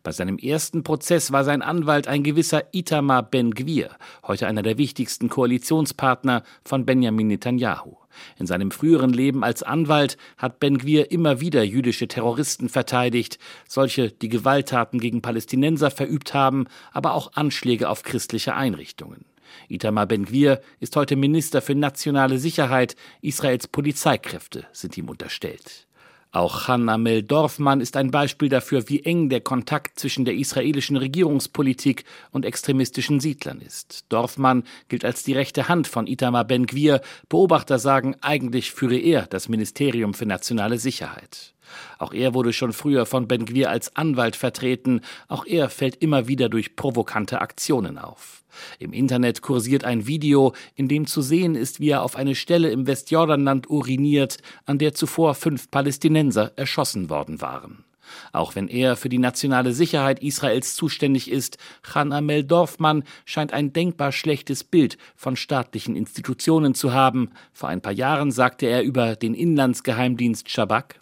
Bei 0.02 0.12
seinem 0.12 0.38
ersten 0.38 0.82
Prozess 0.82 1.32
war 1.32 1.44
sein 1.44 1.62
Anwalt 1.62 2.08
ein 2.08 2.22
gewisser 2.22 2.64
Itamar 2.72 3.22
Ben-Gvir, 3.22 3.90
heute 4.26 4.46
einer 4.46 4.62
der 4.62 4.78
wichtigsten 4.78 5.28
Koalitionspartner 5.28 6.42
von 6.64 6.84
Benjamin 6.84 7.28
Netanyahu. 7.28 7.96
In 8.38 8.46
seinem 8.46 8.70
früheren 8.70 9.12
Leben 9.12 9.42
als 9.42 9.62
Anwalt 9.62 10.16
hat 10.36 10.60
Ben-Gvir 10.60 11.10
immer 11.10 11.40
wieder 11.40 11.62
jüdische 11.62 12.08
Terroristen 12.08 12.68
verteidigt, 12.68 13.38
solche, 13.66 14.10
die 14.10 14.28
Gewalttaten 14.28 15.00
gegen 15.00 15.22
Palästinenser 15.22 15.90
verübt 15.90 16.34
haben, 16.34 16.66
aber 16.92 17.14
auch 17.14 17.32
Anschläge 17.34 17.88
auf 17.88 18.02
christliche 18.02 18.54
Einrichtungen. 18.54 19.24
Itamar 19.68 20.06
Ben-Gvir 20.06 20.60
ist 20.80 20.96
heute 20.96 21.16
Minister 21.16 21.62
für 21.62 21.74
nationale 21.74 22.38
Sicherheit. 22.38 22.96
Israels 23.20 23.68
Polizeikräfte 23.68 24.66
sind 24.72 24.96
ihm 24.96 25.08
unterstellt. 25.08 25.86
Auch 26.32 26.66
Han 26.66 26.88
Amel 26.88 27.22
Dorfmann 27.22 27.82
ist 27.82 27.94
ein 27.94 28.10
Beispiel 28.10 28.48
dafür, 28.48 28.88
wie 28.88 29.04
eng 29.04 29.28
der 29.28 29.42
Kontakt 29.42 30.00
zwischen 30.00 30.24
der 30.24 30.34
israelischen 30.34 30.96
Regierungspolitik 30.96 32.04
und 32.30 32.46
extremistischen 32.46 33.20
Siedlern 33.20 33.60
ist. 33.60 34.06
Dorfmann 34.08 34.64
gilt 34.88 35.04
als 35.04 35.24
die 35.24 35.34
rechte 35.34 35.68
Hand 35.68 35.88
von 35.88 36.06
Itamar 36.06 36.46
Ben-Gvir. 36.46 37.02
Beobachter 37.28 37.78
sagen, 37.78 38.16
eigentlich 38.22 38.72
führe 38.72 38.96
er 38.96 39.26
das 39.26 39.50
Ministerium 39.50 40.14
für 40.14 40.24
nationale 40.24 40.78
Sicherheit. 40.78 41.52
Auch 41.98 42.12
er 42.12 42.34
wurde 42.34 42.52
schon 42.52 42.72
früher 42.72 43.06
von 43.06 43.28
Ben-Gvir 43.28 43.70
als 43.70 43.96
Anwalt 43.96 44.36
vertreten. 44.36 45.00
Auch 45.28 45.46
er 45.46 45.68
fällt 45.68 45.96
immer 45.96 46.28
wieder 46.28 46.48
durch 46.48 46.76
provokante 46.76 47.40
Aktionen 47.40 47.98
auf. 47.98 48.42
Im 48.78 48.92
Internet 48.92 49.42
kursiert 49.42 49.84
ein 49.84 50.06
Video, 50.06 50.54
in 50.74 50.88
dem 50.88 51.06
zu 51.06 51.22
sehen 51.22 51.54
ist, 51.54 51.80
wie 51.80 51.90
er 51.90 52.02
auf 52.02 52.16
eine 52.16 52.34
Stelle 52.34 52.70
im 52.70 52.86
Westjordanland 52.86 53.70
uriniert, 53.70 54.38
an 54.66 54.78
der 54.78 54.94
zuvor 54.94 55.34
fünf 55.34 55.70
Palästinenser 55.70 56.52
erschossen 56.56 57.08
worden 57.08 57.40
waren. 57.40 57.84
Auch 58.32 58.54
wenn 58.54 58.68
er 58.68 58.96
für 58.96 59.08
die 59.08 59.18
nationale 59.18 59.72
Sicherheit 59.72 60.22
Israels 60.22 60.74
zuständig 60.74 61.30
ist, 61.30 61.58
Khan 61.82 62.12
Amel 62.12 62.44
Dorfmann 62.44 63.04
scheint 63.24 63.52
ein 63.52 63.72
denkbar 63.72 64.12
schlechtes 64.12 64.64
Bild 64.64 64.98
von 65.16 65.36
staatlichen 65.36 65.96
Institutionen 65.96 66.74
zu 66.74 66.92
haben. 66.92 67.30
Vor 67.52 67.68
ein 67.68 67.80
paar 67.80 67.92
Jahren 67.92 68.30
sagte 68.30 68.66
er 68.66 68.82
über 68.82 69.16
den 69.16 69.34
Inlandsgeheimdienst 69.34 70.50
Shabak, 70.50 70.96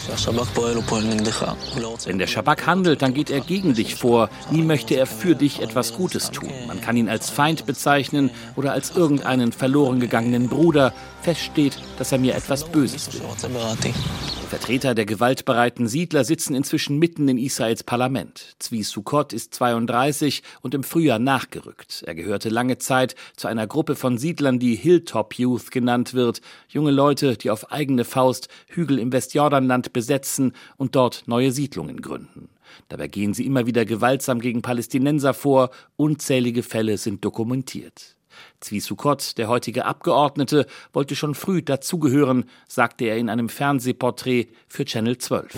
wenn 2.07 2.19
der 2.19 2.27
Shabak 2.27 2.67
handelt, 2.67 3.03
dann 3.03 3.15
geht 3.15 3.31
er 3.31 3.41
gegen 3.41 3.75
dich 3.75 3.95
vor. 3.95 4.31
Nie 4.51 4.63
möchte 4.63 4.95
er 4.95 5.07
für 5.07 5.35
dich 5.35 5.61
etwas 5.61 5.95
Gutes 5.95 6.31
tun. 6.31 6.51
Man 6.67 6.81
kann 6.81 6.97
ihn 6.97 7.09
als 7.09 7.31
Feind 7.31 7.67
bezeichnen 7.67 8.31
oder 8.57 8.73
als 8.73 8.97
irgendeinen 8.97 9.53
verloren 9.53 10.01
gegangenen 10.01 10.49
Bruder. 10.49 10.93
Fest 11.23 11.41
steht, 11.41 11.79
dass 11.99 12.13
er 12.13 12.19
mir 12.19 12.35
etwas 12.35 12.65
Böses 12.65 13.13
will. 13.13 13.23
Vertreter 14.51 14.97
der 14.97 15.07
gewaltbereiten 15.07 15.87
Siedler 15.87 16.25
sitzen 16.25 16.57
inzwischen 16.57 16.99
mitten 16.99 17.29
in 17.29 17.39
Israels 17.39 17.85
Parlament. 17.85 18.57
Zvi 18.59 18.83
Sukkot 18.83 19.33
ist 19.33 19.55
32 19.55 20.43
und 20.61 20.75
im 20.75 20.83
Frühjahr 20.83 21.21
nachgerückt. 21.21 22.03
Er 22.05 22.17
gehörte 22.17 22.49
lange 22.49 22.77
Zeit 22.77 23.15
zu 23.37 23.47
einer 23.47 23.69
Gruppe 23.69 23.95
von 23.95 24.19
Siedlern, 24.19 24.59
die 24.59 24.75
Hilltop 24.75 25.39
Youth 25.39 25.71
genannt 25.71 26.15
wird. 26.15 26.41
Junge 26.69 26.91
Leute, 26.91 27.37
die 27.37 27.49
auf 27.49 27.71
eigene 27.71 28.05
Faust 28.05 28.49
Hügel 28.67 28.99
im 28.99 29.13
Westjordanland 29.13 29.93
besetzen 29.93 30.53
und 30.77 30.97
dort 30.97 31.23
neue 31.27 31.53
Siedlungen 31.53 32.01
gründen. 32.03 32.49
Dabei 32.89 33.07
gehen 33.07 33.35
sie 33.35 33.47
immer 33.47 33.67
wieder 33.67 33.85
gewaltsam 33.85 34.41
gegen 34.41 34.63
Palästinenser 34.63 35.33
vor. 35.33 35.71
Unzählige 35.95 36.65
Fälle 36.65 36.99
sind 36.99 37.25
dokumentiert. 37.25 38.17
Zvi 38.61 38.81
Sukkot, 38.81 39.39
der 39.39 39.49
heutige 39.49 39.85
Abgeordnete, 39.85 40.67
wollte 40.93 41.17
schon 41.17 41.35
früh 41.35 41.63
dazugehören, 41.63 42.45
sagte 42.69 43.05
er 43.05 43.17
in 43.17 43.29
einem 43.29 43.49
Fernsehporträt 43.49 44.49
für 44.69 44.85
Channel 44.85 45.19
12. 45.19 45.55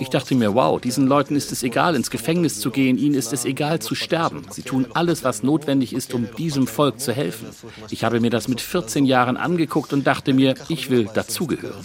Ich 0.00 0.08
dachte 0.08 0.34
mir, 0.34 0.54
wow, 0.54 0.80
diesen 0.80 1.06
Leuten 1.06 1.36
ist 1.36 1.52
es 1.52 1.62
egal, 1.62 1.94
ins 1.94 2.10
Gefängnis 2.10 2.60
zu 2.60 2.70
gehen, 2.70 2.98
ihnen 2.98 3.14
ist 3.14 3.32
es 3.32 3.44
egal 3.44 3.80
zu 3.80 3.94
sterben. 3.94 4.42
Sie 4.50 4.62
tun 4.62 4.86
alles, 4.94 5.24
was 5.24 5.42
notwendig 5.42 5.92
ist, 5.92 6.14
um 6.14 6.28
diesem 6.36 6.66
Volk 6.66 7.00
zu 7.00 7.12
helfen. 7.12 7.48
Ich 7.90 8.04
habe 8.04 8.20
mir 8.20 8.30
das 8.30 8.48
mit 8.48 8.60
14 8.60 9.04
Jahren 9.04 9.36
angeguckt 9.36 9.92
und 9.92 10.06
dachte 10.06 10.32
mir, 10.32 10.54
ich 10.68 10.90
will 10.90 11.08
dazugehören. 11.12 11.84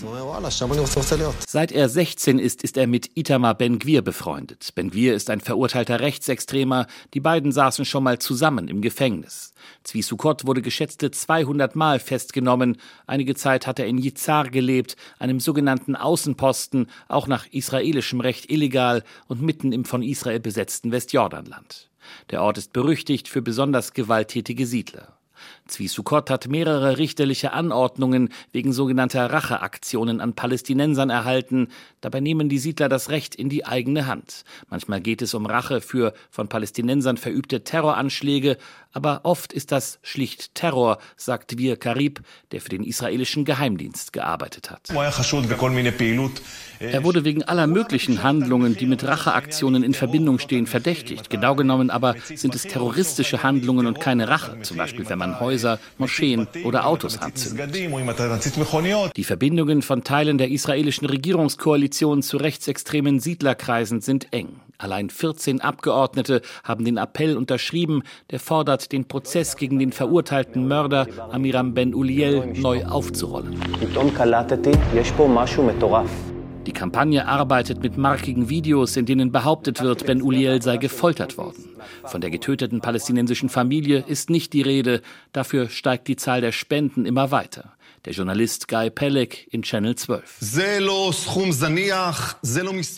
Seit 1.48 1.72
er 1.72 1.90
16 1.90 2.40
ist, 2.40 2.64
ist 2.64 2.78
er 2.78 2.88
mit 2.88 3.12
Itamar 3.16 3.56
Ben-Gvir 3.56 4.02
befreundet. 4.02 4.70
Ben-Gvir 4.76 5.16
ist 5.16 5.30
ein 5.30 5.42
verurteilter 5.42 6.00
Rechtsextremer. 6.00 6.88
Die 7.14 7.20
beiden 7.20 7.52
saßen 7.52 7.86
schon 7.86 8.04
mal 8.04 8.20
zusammen 8.20 8.68
im 8.68 8.82
Gefängnis. 8.82 9.53
Zvi 9.84 10.02
Sukkot 10.02 10.46
wurde 10.46 10.62
geschätzte 10.62 11.12
200 11.12 11.76
Mal 11.76 12.00
festgenommen. 12.00 12.78
Einige 13.06 13.36
Zeit 13.36 13.68
hat 13.68 13.80
er 13.80 13.86
in 13.86 13.98
Yizar 13.98 14.50
gelebt, 14.50 14.96
einem 15.20 15.40
sogenannten 15.40 15.96
Außenposten, 15.96 16.88
auch 17.10 17.28
nach 17.28 17.48
israelischem 17.52 18.22
Recht 18.22 18.50
illegal 18.50 19.04
und 19.28 19.42
mitten 19.42 19.74
im 19.74 19.84
von 19.84 20.02
Israel 20.02 20.40
besetzten 20.40 20.92
Westjordanland. 20.92 21.90
Der 22.32 22.42
Ort 22.42 22.58
ist 22.58 22.74
berüchtigt 22.74 23.28
für 23.28 23.42
besonders 23.42 23.94
gewalttätige 23.94 24.66
Siedler. 24.66 25.18
Zvi 25.68 25.88
Sukkot 25.88 26.30
hat 26.30 26.48
mehrere 26.48 26.98
richterliche 26.98 27.54
Anordnungen 27.54 28.30
wegen 28.52 28.74
sogenannter 28.74 29.32
Racheaktionen 29.32 30.20
an 30.20 30.34
Palästinensern 30.34 31.10
erhalten. 31.10 31.68
Dabei 32.02 32.20
nehmen 32.20 32.50
die 32.50 32.60
Siedler 32.60 32.90
das 32.90 33.10
Recht 33.10 33.36
in 33.36 33.50
die 33.50 33.66
eigene 33.66 34.06
Hand. 34.06 34.44
Manchmal 34.70 35.02
geht 35.02 35.22
es 35.22 35.34
um 35.34 35.46
Rache 35.46 35.82
für 35.82 36.14
von 36.30 36.48
Palästinensern 36.48 37.18
verübte 37.18 37.64
Terroranschläge, 37.64 38.58
aber 38.94 39.22
oft 39.24 39.52
ist 39.52 39.72
das 39.72 40.00
schlicht 40.02 40.56
Terror, 40.56 41.00
sagt 41.18 41.58
Wir 41.58 41.76
Karib, 41.78 42.22
der 42.52 42.62
für 42.62 42.70
den 42.70 42.84
israelischen 42.84 43.44
Geheimdienst 43.44 44.14
gearbeitet 44.14 44.72
hat. 44.72 44.90
Er 46.80 47.04
wurde 47.04 47.26
wegen 47.26 47.44
aller 47.44 47.68
möglichen 47.68 48.24
Handlungen, 48.24 48.78
die 48.78 48.86
mit 48.86 49.04
Racheaktionen 49.04 49.84
in 49.84 49.94
Verbindung 49.94 50.40
stehen, 50.40 50.68
verdächtigt. 50.68 51.30
Genau 51.30 51.56
genommen 51.56 51.90
aber 51.90 52.16
sind 52.34 52.56
es 52.56 52.64
terroristische 52.64 53.44
Handlungen 53.44 53.88
und 53.88 54.00
keine 54.00 54.30
Rache, 54.30 54.62
zum 54.62 54.78
Beispiel 54.78 55.08
wenn 55.10 55.20
man 55.20 55.40
Häuser, 55.40 55.80
Moscheen 55.98 56.48
oder 56.64 56.86
Autos 56.86 57.18
anzündet. 57.18 57.76
Die 59.18 59.24
Verbindungen 59.24 59.82
von 59.82 60.04
Teilen 60.04 60.38
der 60.38 60.50
israelischen 60.50 61.08
Regierungskoalition 61.08 62.22
zu 62.22 62.38
rechtsextremen 62.38 63.20
Siedlerkreisen 63.20 64.02
sind 64.02 64.28
eng. 64.32 64.60
Allein 64.84 65.10
14 65.10 65.62
Abgeordnete 65.62 66.42
haben 66.66 66.84
den 66.84 66.98
Appell 66.98 67.38
unterschrieben, 67.38 68.04
der 68.32 68.42
fordert, 68.42 68.92
den 68.92 69.08
Prozess 69.08 69.56
gegen 69.56 69.80
den 69.80 69.94
verurteilten 69.94 70.68
Mörder 70.68 71.08
Amiram 71.32 71.74
Ben 71.74 71.96
Uliel 71.96 72.48
neu 72.58 72.84
aufzurollen. 72.84 73.58
Die 76.66 76.74
Kampagne 76.74 77.26
arbeitet 77.26 77.82
mit 77.82 77.98
markigen 77.98 78.50
Videos, 78.50 78.98
in 78.98 79.06
denen 79.06 79.32
behauptet 79.32 79.82
wird, 79.82 80.06
Ben 80.06 80.22
Uliel 80.22 80.62
sei 80.62 80.76
gefoltert 80.76 81.38
worden. 81.38 81.64
Von 82.04 82.20
der 82.20 82.30
getöteten 82.30 82.82
palästinensischen 82.82 83.48
Familie 83.48 84.04
ist 84.06 84.30
nicht 84.30 84.52
die 84.52 84.62
Rede, 84.62 85.02
dafür 85.32 85.70
steigt 85.70 86.10
die 86.10 86.18
Zahl 86.18 86.42
der 86.42 86.52
Spenden 86.52 87.06
immer 87.06 87.32
weiter 87.32 87.74
der 88.06 88.14
Journalist 88.14 88.68
Guy 88.68 88.90
Pelek 88.90 89.48
in 89.52 89.62
Channel 89.62 89.96
12. 89.96 90.38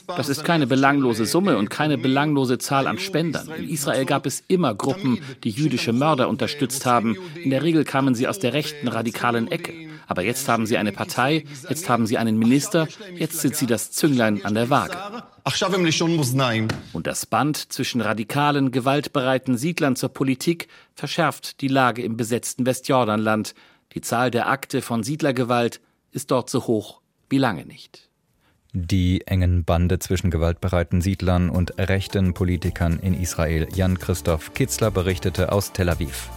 Das 0.08 0.30
ist 0.30 0.44
keine 0.44 0.68
belanglose 0.68 1.26
Summe 1.26 1.58
und 1.58 1.70
keine 1.70 1.98
belanglose 1.98 2.58
Zahl 2.58 2.88
an 2.88 2.98
Spendern. 2.98 3.50
In 3.52 3.70
Israel 3.70 4.06
gab 4.06 4.26
es 4.26 4.44
immer 4.48 4.74
Gruppen, 4.74 5.20
die 5.44 5.52
jüdische 5.52 5.94
Mörder 5.94 6.28
unterstützt 6.28 6.86
haben. 6.86 7.16
In 7.36 7.52
der 7.52 7.64
Regel 7.64 7.84
kamen 7.84 8.16
sie 8.16 8.28
aus 8.28 8.40
der 8.40 8.54
rechten 8.54 8.88
radikalen 8.88 9.52
Ecke. 9.52 9.74
Aber 10.08 10.24
jetzt 10.24 10.48
haben 10.48 10.66
sie 10.66 10.78
eine 10.78 10.92
Partei, 10.92 11.46
jetzt 11.68 11.90
haben 11.90 12.06
sie 12.06 12.18
einen 12.18 12.38
Minister, 12.38 12.88
jetzt 13.16 13.40
sind 13.40 13.56
sie 13.56 13.66
das 13.66 13.92
Zünglein 13.92 14.44
an 14.46 14.54
der 14.54 14.70
Waage. 14.70 14.98
Und 16.94 17.08
das 17.08 17.26
Band 17.26 17.72
zwischen 17.72 18.02
radikalen, 18.02 18.72
gewaltbereiten 18.72 19.58
Siedlern 19.58 19.96
zur 19.96 20.10
Politik 20.10 20.68
verschärft 20.94 21.62
die 21.62 21.68
Lage 21.68 22.02
im 22.02 22.18
besetzten 22.18 22.66
Westjordanland. 22.66 23.54
Die 23.96 24.02
Zahl 24.02 24.30
der 24.30 24.50
Akte 24.50 24.82
von 24.82 25.04
Siedlergewalt 25.04 25.80
ist 26.12 26.30
dort 26.30 26.50
so 26.50 26.68
hoch 26.68 27.02
wie 27.30 27.38
lange 27.38 27.66
nicht. 27.66 28.10
Die 28.74 29.26
engen 29.26 29.64
Bande 29.64 30.00
zwischen 30.00 30.30
gewaltbereiten 30.30 31.00
Siedlern 31.00 31.50
und 31.50 31.80
rechten 31.80 32.34
Politikern 32.34 33.00
in 33.00 33.14
Israel. 33.14 33.70
Jan-Christoph 33.74 34.54
Kitzler 34.54 34.92
berichtete 34.92 35.54
aus 35.54 35.72
Tel 35.72 35.88
Aviv. 35.88 36.30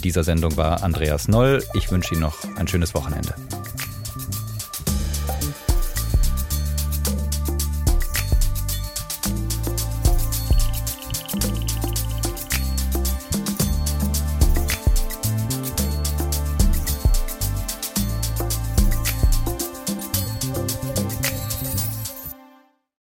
Dieser 0.00 0.24
Sendung 0.24 0.56
war 0.56 0.82
Andreas 0.82 1.28
Noll. 1.28 1.62
Ich 1.74 1.90
wünsche 1.90 2.14
Ihnen 2.14 2.22
noch 2.22 2.36
ein 2.56 2.68
schönes 2.68 2.94
Wochenende. 2.94 3.34